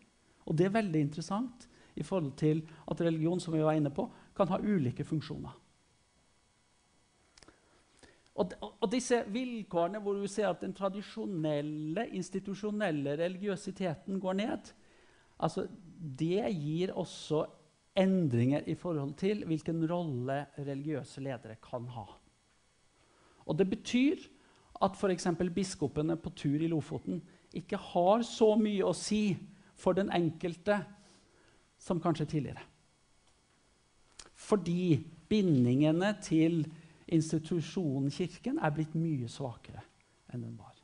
[0.45, 1.67] Og det er veldig interessant
[1.99, 5.57] i forhold til at religion som vi var inne på, kan ha ulike funksjoner.
[8.39, 14.71] Og, og, disse vilkårene hvor du ser at den tradisjonelle, institusjonelle religiøsiteten går ned,
[15.43, 15.65] altså,
[15.99, 17.43] det gir også
[17.99, 22.05] endringer i forhold til hvilken rolle religiøse ledere kan ha.
[23.49, 24.23] Og det betyr
[24.79, 25.27] at f.eks.
[25.55, 27.19] biskopene på tur i Lofoten
[27.53, 29.33] ikke har så mye å si
[29.79, 30.79] for den enkelte
[31.79, 32.65] som kanskje tidligere.
[34.35, 36.63] Fordi bindingene til
[37.07, 39.81] institusjonen Kirken er blitt mye svakere
[40.29, 40.75] enn den var.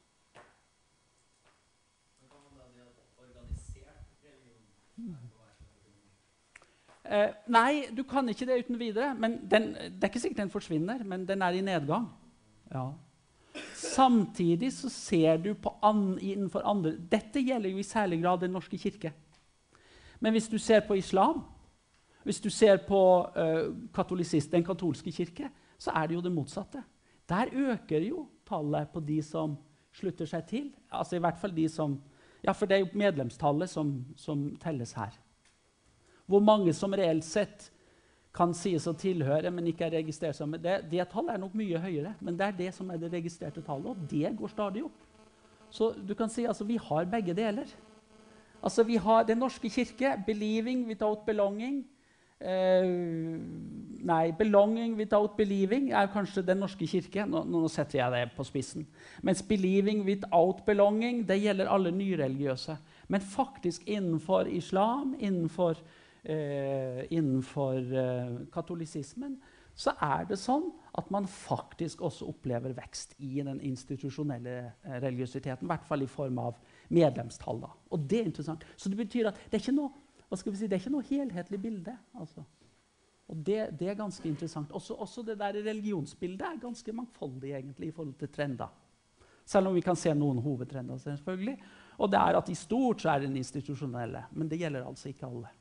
[7.06, 9.14] Eh, nei, du kan ikke det uten videre.
[9.14, 12.08] men den, Det er ikke sikkert den forsvinner, men den er i nedgang.
[12.72, 12.92] Ja.
[13.76, 15.54] Samtidig så ser du
[15.84, 19.14] an, innenfor andre Dette gjelder jo i særlig grad Den norske kirke.
[20.20, 21.44] Men hvis du ser på islam,
[22.24, 23.02] hvis du ser på
[23.38, 26.84] uh, den katolske kirke, så er det jo det motsatte.
[27.30, 29.58] Der øker jo tallet på de som
[29.94, 30.74] slutter seg til.
[30.92, 32.02] Altså i hvert fall de som,
[32.44, 35.14] ja, For det er jo medlemstallet som, som telles her.
[36.26, 37.72] Hvor mange som reelt sett
[38.36, 40.82] kan sies å tilhøre, men ikke er registrert som det.
[40.92, 43.94] Det tallet er nok mye høyere, men det er det som er det registrerte tallet,
[43.94, 45.04] og det går stadig opp.
[45.72, 47.70] Så du kan si altså, vi har begge deler.
[48.66, 51.86] Altså, Vi har Den norske kirke, 'believing without belonging'.
[52.42, 52.86] Uh,
[54.06, 57.26] nei, 'belonging without believing' er kanskje Den norske kirke.
[57.26, 58.88] Nå, nå, setter jeg det på spissen.
[59.24, 62.78] Mens 'believing without belonging' det gjelder alle nyreligiøse.
[63.08, 65.70] Men faktisk innenfor islam, innenfor
[66.30, 69.38] uh, innenfor uh, katolisismen,
[69.76, 75.68] så er det sånn at man faktisk også opplever vekst i den institusjonelle eh, religiøsiteten.
[75.68, 76.60] I hvert fall i form av
[76.94, 77.62] medlemstall.
[77.64, 77.72] Da.
[77.92, 78.66] Og det er interessant.
[78.78, 79.92] Så det betyr at det er ikke noe,
[80.36, 81.96] si, er ikke noe helhetlig bilde.
[82.20, 82.46] Altså.
[83.32, 84.74] Og det, det, er ganske interessant.
[84.76, 88.74] Også, også, det der religionsbildet er ganske mangfoldig egentlig i forhold til trender.
[89.46, 90.98] Selv om vi kan se noen hovedtrender.
[90.98, 91.58] selvfølgelig.
[91.98, 94.26] Og det er at i stort så er den institusjonelle.
[94.32, 95.54] Men det gjelder altså ikke alle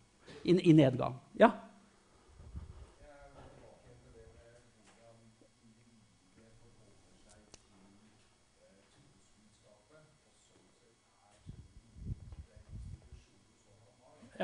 [0.45, 1.17] i, i nedgang.
[1.41, 1.51] Ja?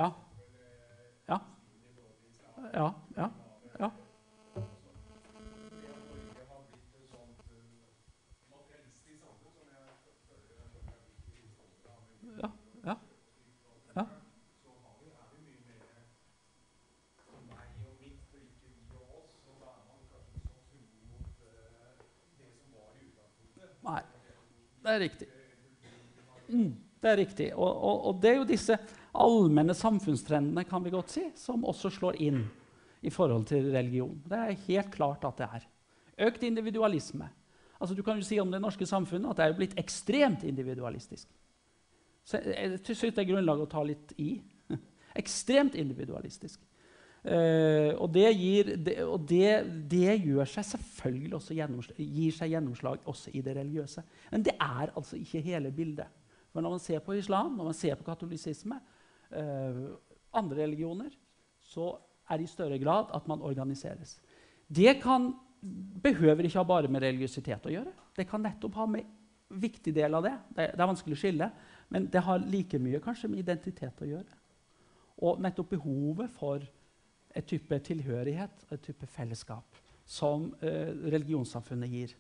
[0.00, 0.12] Ja.
[1.28, 1.40] Ja.
[2.72, 2.94] Ja.
[3.16, 3.30] ja.
[3.78, 3.90] ja.
[24.90, 25.28] Det er riktig.
[26.48, 27.50] Mm, det er riktig.
[27.56, 28.76] Og, og, og, det er jo disse
[29.10, 32.44] allmenne samfunnstrendene kan vi godt si, som også slår inn
[33.00, 34.18] i forhold til religion.
[34.28, 35.68] Det er helt klart at det er.
[36.28, 37.30] Økt individualisme.
[37.80, 41.30] Altså, du kan jo si om det norske samfunnet at det er blitt ekstremt individualistisk.
[42.28, 44.34] Så jeg syns det er grunnlag å ta litt i.
[45.22, 46.60] ekstremt individualistisk.
[47.20, 49.48] Uh, og, det, gir, det, og det,
[49.92, 51.56] det, gjør seg selvfølgelig også
[51.98, 54.04] gir seg gjennomslag også i det religiøse.
[54.32, 56.08] Men det er altså ikke hele bildet.
[56.50, 58.80] For når man ser på islam, når man ser på katolisisme,
[59.36, 59.84] uh,
[60.36, 61.14] andre religioner,
[61.60, 61.92] så
[62.30, 64.18] er det i større grad at man organiseres.
[64.66, 65.32] Det kan,
[66.02, 67.94] behøver ikke ha bare med religiøsitet å gjøre.
[68.16, 69.16] Det kan nettopp ha med
[69.50, 70.36] viktig del av det.
[70.54, 71.50] Det, det er vanskelig å skille,
[71.90, 74.38] men det har like mye kanskje med identitet å gjøre.
[75.26, 76.62] Og nettopp behovet for
[77.34, 79.78] et type tilhørighet og et type fellesskap
[80.10, 82.14] som eh, religionssamfunnet gir.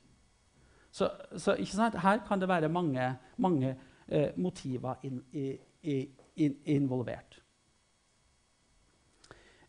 [0.90, 1.06] Så,
[1.38, 3.06] så her kan det være mange,
[3.38, 3.76] mange
[4.10, 5.22] eh, motiver in,
[5.82, 7.42] in, in, involvert.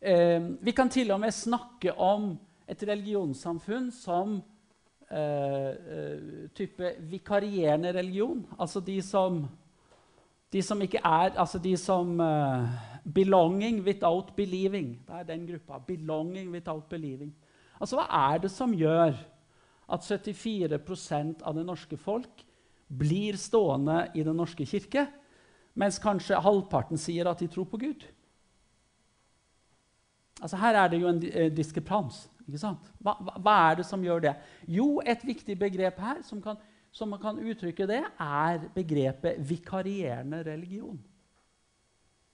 [0.02, 2.34] Eh, vi kan til og med snakke om
[2.68, 4.40] et religionssamfunn som
[5.12, 8.46] eh, eh, type vikarierende religion.
[8.60, 9.44] Altså de som,
[10.54, 12.70] de som ikke er Altså de som eh,
[13.06, 15.00] 'Belonging without believing'.
[15.08, 15.78] Det er den gruppa.
[15.78, 17.34] 'Belonging without believing'.
[17.82, 19.14] Altså, Hva er det som gjør
[19.92, 22.46] at 74% av det norske folk
[22.98, 25.08] blir stående i Den norske kirke,
[25.74, 28.04] mens kanskje halvparten sier at de tror på Gud.
[30.42, 31.56] Altså Her er det jo en diskreprans.
[31.56, 32.30] diskrepans.
[32.48, 32.92] ikke sant?
[33.00, 34.36] Hva, hva, er det som gjør det?
[34.68, 36.58] Jo, et viktig begrep her som, kan,
[36.92, 41.00] som man kan uttrykke det, er begrepet vikarierende religion.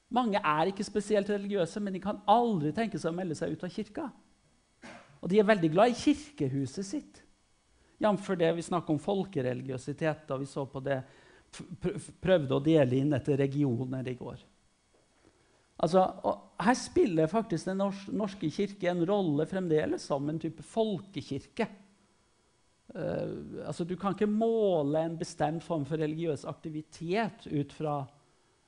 [0.10, 3.64] Mange er ikke spesielt religiøse, men de kan aldri tenke seg å melde seg ut
[3.68, 4.08] av kirka.
[5.22, 7.24] Og de er veldig glad i kirkehuset sitt.
[7.98, 8.28] Jf.
[8.38, 11.02] det vi snakker om folkereligiøsitet, da vi så på det,
[12.22, 14.44] prøvde å dele inn etter regioner i går.
[15.78, 16.04] Altså,
[16.58, 17.84] her spiller faktisk Den
[18.18, 21.68] norske kirke en rolle fremdeles som en type folkekirke.
[22.96, 28.00] Uh, altså, du kan ikke måle en bestemt form for religiøs aktivitet ut fra,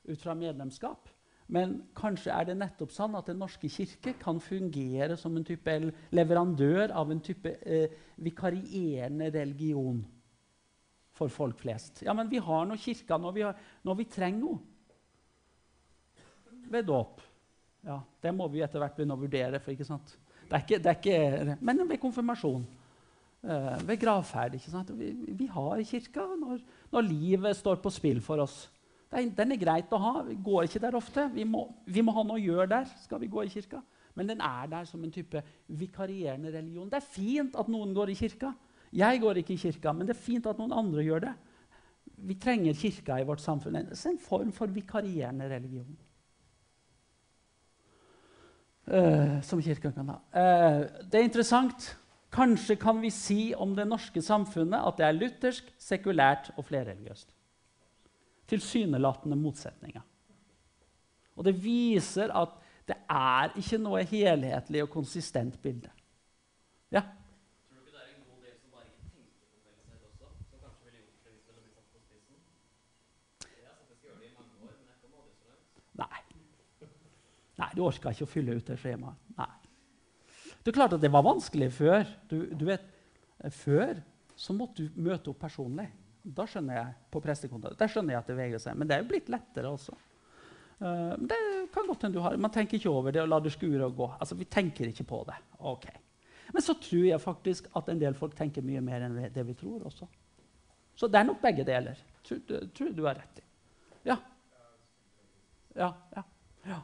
[0.06, 1.09] ut fra medlemskap.
[1.50, 5.74] Men kanskje er det nettopp sånn at Den norske kirke kan fungere som en type
[6.14, 7.90] leverandør av en type eh,
[8.22, 9.98] vikarierende religion
[11.20, 12.04] for folk flest.
[12.06, 14.60] Ja, men vi har nå kirka når vi, har, når vi trenger noe.
[16.70, 17.20] Ved dåp.
[17.84, 19.58] Ja, det må vi etter hvert begynne å vurdere.
[19.60, 20.14] for ikke sant?
[20.46, 22.66] Det er ikke, det er ikke, men ved konfirmasjon.
[23.42, 24.54] Eh, ved gravferd.
[24.54, 24.90] ikke sant?
[24.94, 26.60] Vi, vi har kirka når,
[26.92, 28.68] når livet står på spill for oss.
[29.10, 30.12] Den er greit å ha.
[30.22, 31.26] Vi går ikke der ofte.
[31.34, 32.90] Vi må, vi må, ha noe å gjøre der.
[33.02, 33.80] skal vi gå i kirka.
[34.14, 36.88] Men den er der som en type vikarierende religion.
[36.90, 38.52] Det er fint at noen går i kirka.
[38.94, 41.32] Jeg går ikke i kirka, men det er fint at noen andre gjør det.
[42.26, 43.80] Vi trenger kirka i vårt samfunn.
[43.88, 45.90] Det er en form for vikarierende religion.
[48.90, 50.18] Uh, som kirka kan ha.
[50.34, 51.96] Uh, det er interessant.
[52.34, 57.34] Kanskje kan vi si om det norske samfunnet at det er luthersk, sekulært og flerreligiøst
[58.50, 60.02] tilsynelatende motsetninger.
[61.38, 62.58] Og det viser at
[62.90, 65.90] det er ikke noe helhetlig og konsistent bilde.
[66.90, 67.04] Ja?
[67.70, 70.26] Tror du ikke det er en god del som bare ikke tenker på felleshet også?
[70.50, 72.42] Som kanskje ville gjort det hvis det ble satt på spissen?
[73.46, 75.80] Jeg har sett det gjøre det i mange år, men jeg kommer aldri så langt.
[76.02, 76.22] Nei.
[77.62, 79.26] Nei, du orka ikke å fylle ut det skjemaet.
[79.38, 79.52] Nei.
[80.60, 82.16] Det er klart at det var vanskelig før.
[82.28, 82.88] Du, du vet,
[83.56, 84.02] Før
[84.36, 85.86] så måtte du møte opp personlig.
[86.22, 88.76] Da skjønner jeg på pressekontoret, Der skjønner jeg at det vegrer seg.
[88.76, 89.96] Men det er jo blitt lettere også.
[90.80, 91.38] Uh, det
[91.74, 93.96] kan godt hende du har Man tenker ikke over det og lar det skure og
[93.96, 94.08] gå.
[94.20, 95.36] Altså, Vi tenker ikke på det.
[95.58, 95.86] Ok.
[96.52, 99.54] Men så tror jeg faktisk at en del folk tenker mye mer enn det vi
[99.54, 100.08] tror også.
[100.98, 102.00] Så det er nok begge deler.
[102.26, 102.40] Tror,
[102.74, 103.44] tror du har rett i.
[104.10, 104.16] Ja.
[105.76, 106.24] Ja, ja,
[106.66, 106.80] ja.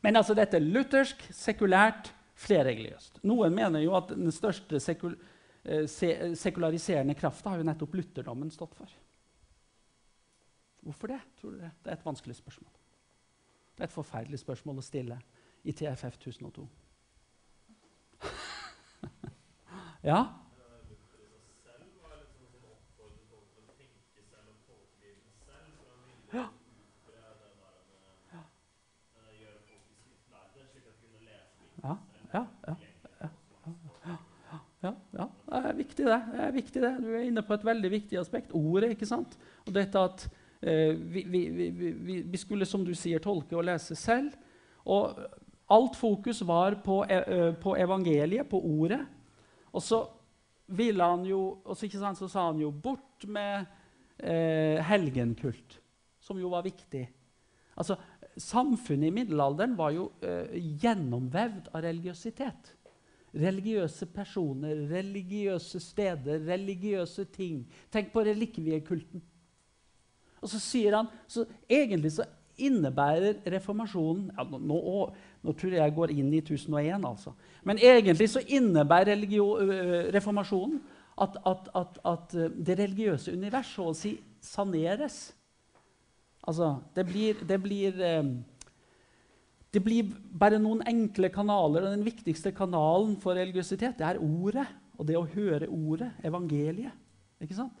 [0.00, 2.08] Men altså dette er luthersk, sekulært,
[2.40, 3.20] flerreligiøst.
[3.28, 5.18] Noen mener jo at den største sekul
[5.64, 5.86] Eh,
[6.34, 8.88] sekulariserende krafta har jo nettopp lutherdommen stått for.
[10.80, 11.20] Hvorfor det?
[11.40, 12.70] tror du Det Det er et vanskelig spørsmål.
[13.76, 15.20] Det er et forferdelig spørsmål å stille
[15.64, 16.68] i TFF 1002.
[20.02, 20.24] ja?
[26.32, 26.48] Ja.
[31.82, 31.96] Ja,
[32.32, 32.76] ja, ja.
[34.82, 36.20] Ja, ja, det er viktig, det.
[36.32, 36.92] det er viktig det.
[37.02, 38.54] Du er inne på et veldig viktig aspekt.
[38.56, 38.94] Ordet.
[38.94, 39.36] ikke sant?
[39.66, 40.26] Og dette at
[40.62, 44.34] eh, vi, vi, vi, vi, skulle, som du sier, tolke og lese selv.
[44.84, 45.18] Og
[45.70, 49.02] alt fokus var på, eh, på evangeliet, på ordet.
[49.72, 50.04] Og så
[50.70, 53.66] ville han jo, og så, sant, så sa han jo 'bort med
[54.18, 55.78] eh, helgenkult',
[56.20, 57.08] som jo var viktig.
[57.76, 57.96] Altså,
[58.40, 62.76] Samfunnet i middelalderen var jo eh, gjennomvevd av religiøsitet
[63.34, 67.62] religiøse personer, religiøse steder, religiøse ting.
[67.92, 69.22] Tenk på relikviekulten.
[70.40, 72.24] Og så sier han så Egentlig så
[72.60, 74.78] innebærer reformasjonen ja, nå, nå,
[75.44, 77.32] nå, tror jeg jeg går inn i 1001, altså.
[77.64, 79.46] Men egentlig så innebærer religio,
[80.12, 80.80] reformasjonen
[81.20, 82.34] at, at, at, at,
[82.66, 84.14] det religiøse univers så å si
[84.44, 85.30] saneres.
[86.40, 88.30] Altså, det blir, det blir eh,
[89.70, 94.66] det blir bare noen enkle kanaler, og den viktigste kanalen for religiøsitet det er ordet.
[95.00, 96.96] Og det å høre ordet, evangeliet.
[97.40, 97.78] Ikke sant?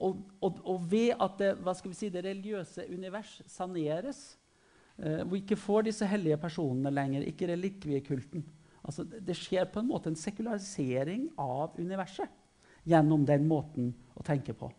[0.00, 4.20] Og, og, og ved at det, hva skal vi si, det religiøse univers saneres,
[4.96, 8.46] eh, vi ikke får disse hellige personene lenger, ikke relikviekulten
[8.86, 12.30] altså, Det skjer på en måte en sekularisering av universet
[12.88, 14.70] gjennom den måten å tenke på.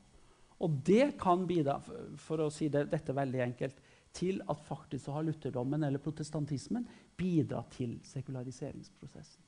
[0.61, 3.77] Og det kan bidra, for, for å si det, dette veldig enkelt,
[4.13, 6.87] til at faktisk så har lutherdommen eller protestantismen
[7.17, 9.41] bidratt til sekulariseringsprosessen.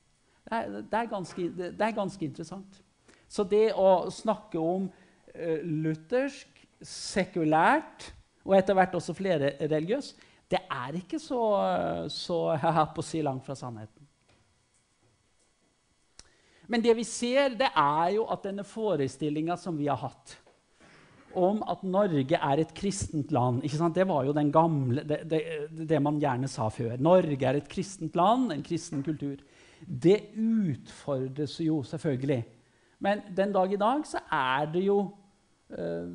[0.44, 2.80] Det er, det er, ganske, det er ganske, interessant.
[3.28, 8.10] Så det å snakke om uh, luthersk, sekulært
[8.44, 10.10] og etter hvert også flere religiøs,
[10.52, 11.40] det er ikke så,
[12.12, 14.04] så jeg på å si langt fra sannheten.
[16.68, 20.36] Men det vi ser, det er jo at denne forestillinga som vi har hatt
[21.36, 23.62] om at Norge er et kristent land?
[23.94, 25.42] Det var jo gamle, det, det,
[25.88, 26.96] det man gjerne sa før.
[26.98, 29.36] Norge er et kristent land, en kristen kultur.
[29.86, 32.44] Det utfordres jo selvfølgelig.
[32.98, 34.98] Men den dag i dag så er det jo
[35.70, 36.08] eh,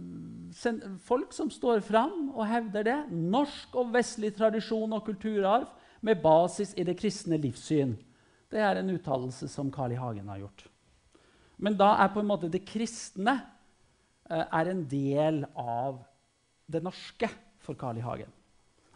[1.06, 3.00] folk som står fram og hevder det.
[3.12, 5.68] Norsk og vestlig tradisjon og kulturarv
[6.02, 7.94] med basis i det kristne livssyn.
[8.50, 10.00] Det er en uttalelse som Carl I.
[10.00, 10.66] Hagen har gjort.
[11.60, 13.36] Men da er på en måte det kristne
[14.30, 16.04] er en del av
[16.70, 17.30] det norske
[17.66, 18.04] for Carl I.
[18.06, 18.32] Hagen.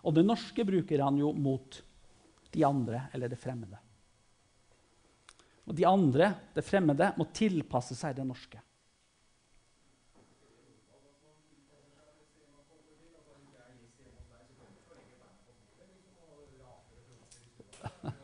[0.04, 1.80] Og det norske bruker han jo mot
[2.54, 3.80] de andre eller det fremmede.
[5.64, 8.60] Og de andre, det fremmede, må tilpasse seg det norske.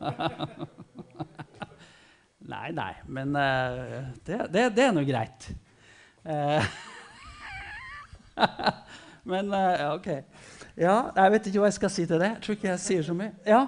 [2.52, 5.50] nei, nei, men uh, det, det, det, er nå greit.
[6.24, 6.60] Uh,
[9.32, 10.08] men uh, OK.
[10.76, 12.28] Ja, jeg vet ikke hva jeg skal si til det.
[12.34, 13.32] Jeg tror ikke jeg sier så mye.
[13.46, 13.62] Ja?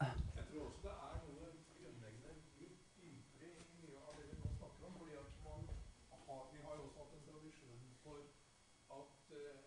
[0.00, 1.48] Jeg tror også det er noe
[1.80, 4.92] grunnleggende litt dypere i mye av det vi nå snakker om.
[5.00, 5.62] fordi at man
[6.28, 8.18] har, Vi har jo også hatt en tradisjon for
[8.98, 9.58] at eh,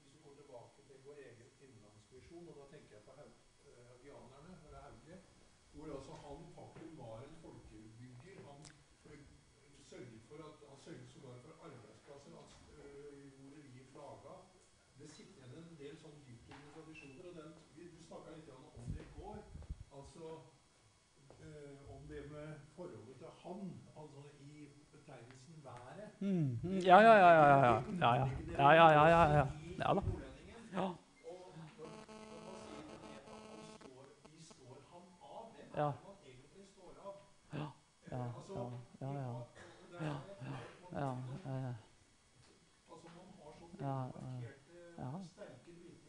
[0.00, 3.34] hvis vi går tilbake til vår egen innlandsvisjon, og da tenker jeg på haug,
[3.68, 5.16] eh, haugianerne, eller Hauge,
[5.74, 8.36] hvor altså han faktisk var en folkebygger.
[8.48, 8.60] Han
[9.10, 9.22] eh,
[9.90, 12.32] sørget for at, han sørget sågar for arbeidsplasser.
[12.40, 14.34] Han øh, gjorde liv laga.
[14.98, 17.24] Det sitter igjen en del sånn dyptliggende tradisjoner.
[17.28, 19.38] og den, vi, Du snakka litt grann om det i går.
[19.98, 20.26] Altså
[21.42, 23.60] eh, om det med forholdet til han,
[23.96, 25.90] altså i betegnelsen været.
[25.92, 27.30] Mm, mm, ja, ja, ja.
[27.34, 28.28] ja, ja, ja, ja.
[28.58, 29.46] Ja, ja, ja, ja, ja.
[29.78, 30.02] Ja da.
[30.72, 30.92] Ja.
[35.76, 35.92] Ja.
[38.10, 38.22] det?
[39.00, 39.18] Ja, ja,
[40.92, 41.16] ja,
[41.46, 41.74] ja, ja.
[43.80, 44.06] Ja,
[44.98, 45.20] ja,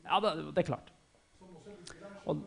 [0.04, 0.94] Ja, da, det er klart.
[2.26, 2.42] Og-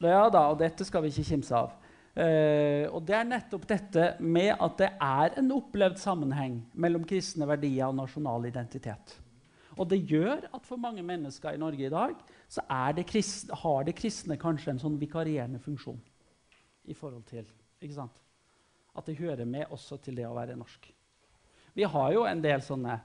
[0.00, 1.70] Ja da, og dette skal vi ikke kimse av.
[2.16, 7.44] Eh, og det er nettopp dette med at det er en opplevd sammenheng mellom kristne
[7.48, 9.18] verdier og nasjonal identitet.
[9.76, 12.14] Og det gjør at for mange mennesker i Norge i dag
[12.48, 12.62] så
[12.96, 16.00] det kristne, har det kristne kanskje en sånn vikarierende funksjon.
[16.86, 17.44] i forhold til,
[17.82, 18.20] ikke sant?
[18.94, 20.86] At det hører med også til det å være norsk.
[21.74, 23.00] Vi har jo en del sånne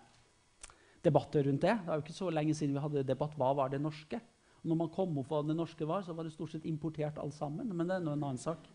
[1.03, 1.73] debatter rundt det.
[1.81, 4.21] Det er jo ikke så lenge siden vi hadde debatt hva var det norske.
[4.61, 7.33] Når man kom opp hva det norske var, så var det stort sett importert alt
[7.33, 7.73] sammen.
[7.73, 8.69] Men det er nå en annen sak.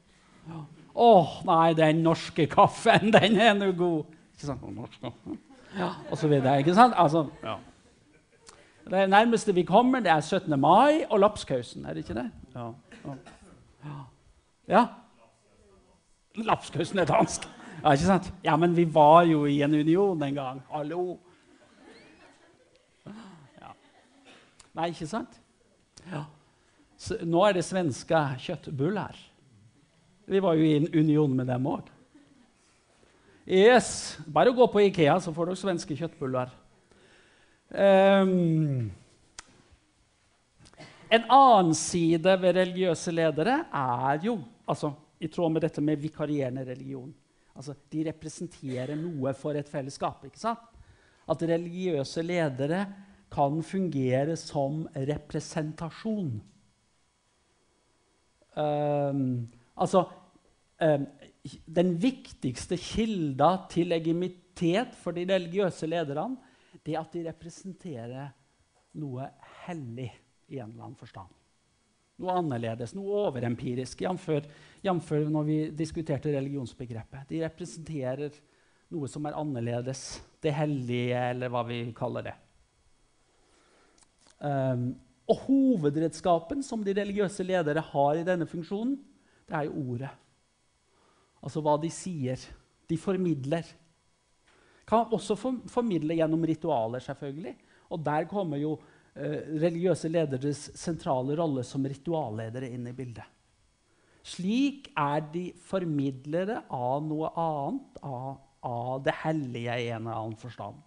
[0.47, 0.62] Ja.
[0.97, 1.09] Å,
[1.44, 4.12] nei, den norske kaffen, den er nå god!
[4.36, 4.68] Ikke sant?
[4.76, 5.38] Norsk kaffe.
[5.76, 6.59] Ja, og så videre.
[6.61, 6.94] Ikke sant?
[6.97, 7.57] Altså, ja.
[8.86, 10.61] Det nærmeste vi kommer, det er 17.
[10.61, 12.30] mai og lapskausen, er det ikke det?
[12.55, 12.70] Ja.
[13.84, 13.97] ja.
[14.68, 14.84] ja.
[16.47, 17.49] Lapskausen er dansk.
[17.82, 18.32] Ja, ikke sant?
[18.44, 20.62] Ja, men vi var jo i en union en gang.
[20.70, 21.18] Hallo!
[23.07, 23.74] Ja.
[24.74, 25.40] Nei, ikke sant?
[26.12, 26.24] Ja.
[26.97, 29.18] Så nå er det svenske kjøttbuller.
[30.27, 31.91] Vi var jo i en union med dem òg.
[33.47, 34.18] Yes.
[34.27, 36.51] Bare gå på Ikea, så får dere svenske kjøttbuller.
[37.70, 38.89] Um,
[41.09, 44.91] en annen side ved religiøse ledere er jo altså,
[45.22, 47.12] i tråd med dette med vikarierende religion.
[47.55, 50.27] Altså, de representerer noe for et fellesskap.
[50.27, 50.66] ikke sant?
[51.31, 52.83] At religiøse ledere
[53.33, 56.35] kan fungere som representasjon.
[58.57, 59.47] Ehm,
[59.77, 60.07] altså
[60.83, 61.07] ehm,
[61.66, 66.43] Den viktigste kilda til legitimitet for de religiøse lederne
[66.83, 68.31] det er at de representerer
[68.99, 69.27] noe
[69.66, 70.09] hellig
[70.49, 71.33] i en eller annen forstand.
[72.22, 74.29] Noe annerledes, noe overempirisk, jf.
[75.29, 77.27] når vi diskuterte religionsbegrepet.
[77.29, 78.39] De representerer
[78.95, 80.05] noe som er annerledes,
[80.41, 82.37] det hellige, eller hva vi kaller det.
[84.39, 84.89] Um,
[85.27, 88.95] og hovedredskapen som de religiøse ledere har i denne funksjonen,
[89.47, 90.12] det er jo ordet.
[91.42, 92.40] Altså hva de sier.
[92.86, 93.66] De formidler.
[94.86, 95.36] Kan også
[95.70, 97.55] formidle gjennom ritualer, selvfølgelig.
[97.90, 98.76] Og der kommer jo
[99.14, 103.26] eh, religiøse lederes sentrale rolle som ritualledere inn i bildet.
[104.26, 108.32] Slik er de formidlere av noe annet, av,
[108.66, 110.80] av det hellige i en eller annen forstand.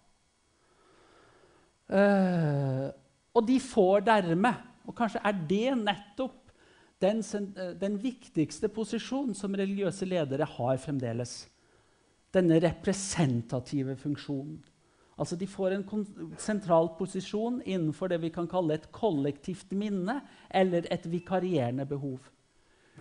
[1.90, 2.88] Eh,
[3.32, 6.39] og de får dermed, og kanskje er det nettopp
[7.00, 7.22] den,
[7.56, 11.48] eh, den viktigste posisjonen som religiøse ledere har fremdeles.
[12.32, 14.60] Denne representative funksjonen.
[15.20, 20.86] Altså De får en sentral posisjon innenfor det vi kan kalle et kollektivt minne eller
[20.90, 22.20] et vikarierende behov.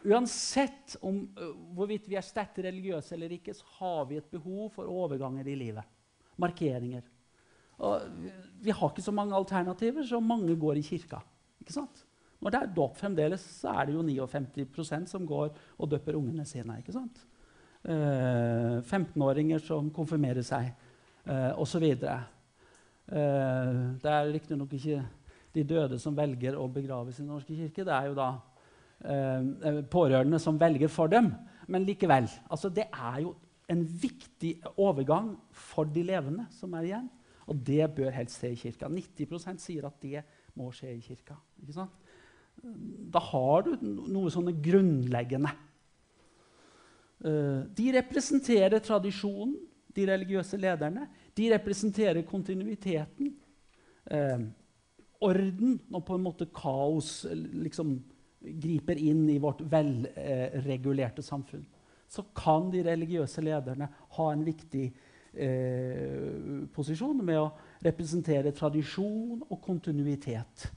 [0.04, 4.70] Uansett om ø, hvorvidt vi er sterkt religiøse eller ikke, så har vi et behov
[4.76, 5.84] for overganger i livet.
[6.39, 7.04] Markeringer.
[7.80, 8.04] Og
[8.64, 11.20] vi har ikke så mange alternativer, så mange går i kirka.
[11.60, 12.04] Ikke sant?
[12.40, 16.46] Når det er dåp fremdeles, så er det jo 59 som går og døper ungene
[16.48, 16.78] sine.
[16.80, 17.26] ikke sant?
[17.84, 20.72] Eh, 15-åringer som konfirmerer seg,
[21.26, 21.84] eh, osv.
[21.84, 21.98] Eh,
[24.04, 25.02] det er riktignok ikke
[25.56, 27.84] de døde som velger å begraves i Den norske kirke.
[27.84, 28.30] Det er jo da
[29.04, 31.32] eh, pårørende som velger for dem.
[31.68, 32.30] Men likevel.
[32.50, 33.36] Altså, det er jo
[33.70, 37.10] en viktig overgang for de levende som er igjen.
[37.50, 38.90] Og det bør helst skje i kirka.
[38.90, 40.24] 90% sier at det
[40.58, 41.38] må skje i kirka.
[41.62, 42.09] Ikke sant?
[42.60, 43.76] Da har du
[44.12, 45.51] noe sånne grunnleggende.
[47.26, 49.57] Eh, de representerer tradisjonen,
[49.95, 51.07] de religiøse lederne.
[51.36, 53.34] De representerer kontinuiteten.
[54.12, 54.39] Eh,
[55.22, 57.97] orden når på en måte kaos liksom
[58.39, 61.66] griper inn i vårt velregulerte samfunn.
[62.10, 64.86] Så kan de religiøse lederne ha en viktig
[65.34, 67.49] eh, posisjon med å
[67.84, 70.70] representere tradisjon og kontinuitet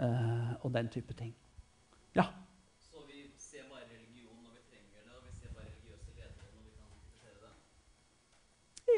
[0.00, 1.34] eh, og den type ting.
[2.16, 2.24] Ja.
[2.90, 6.52] Så vi ser bare religion når vi trenger det, og vi ser bare religiøse ledere
[6.54, 7.52] når vi kan kritisere det.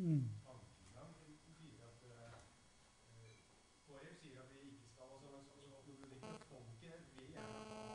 [0.01, 0.25] Mm.
[0.47, 1.13] tankegang
[1.45, 2.37] som sier at eh,
[3.21, 3.37] eh,
[3.85, 7.91] KrF sier at vi ikke skal altså, altså, altså, at politikken, Folket vil gjerne ha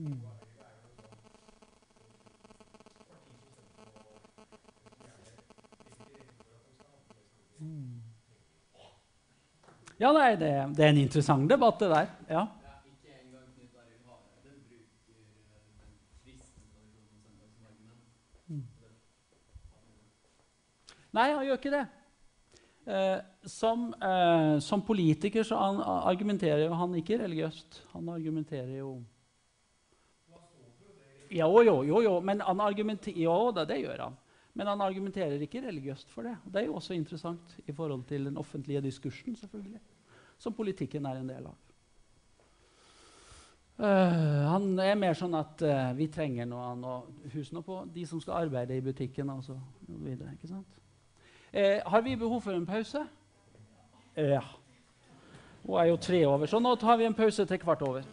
[10.04, 12.10] Ja, nei, det, det er en interessant debatt, det der.
[12.28, 12.42] Ja.
[18.50, 18.66] Mm.
[21.14, 21.86] Nei, han gjør ikke det.
[22.84, 27.84] Eh, som, eh, som politiker så argumenterer han ikke religiøst.
[27.94, 28.98] Han argumenterer jo
[31.34, 34.18] Jo, jo, jo, jo, men han argumenterer, jo da, det gjør han.
[34.54, 36.36] Men han argumenterer ikke religiøst for det.
[36.46, 39.82] Det er jo også interessant i forhold til den offentlige diskursen, selvfølgelig.
[40.38, 41.56] Som politikken er en del av.
[43.74, 47.14] Uh, han er mer sånn at uh, vi trenger noe annet.
[47.34, 49.32] Husk nå på de som skal arbeide i butikken.
[49.34, 49.58] og så
[49.88, 50.78] videre, ikke sant?
[51.50, 53.02] Uh, har vi behov for en pause?
[54.14, 54.44] Ja.
[55.64, 58.06] Hun er jo tre over, så nå tar vi en pause til kvart over.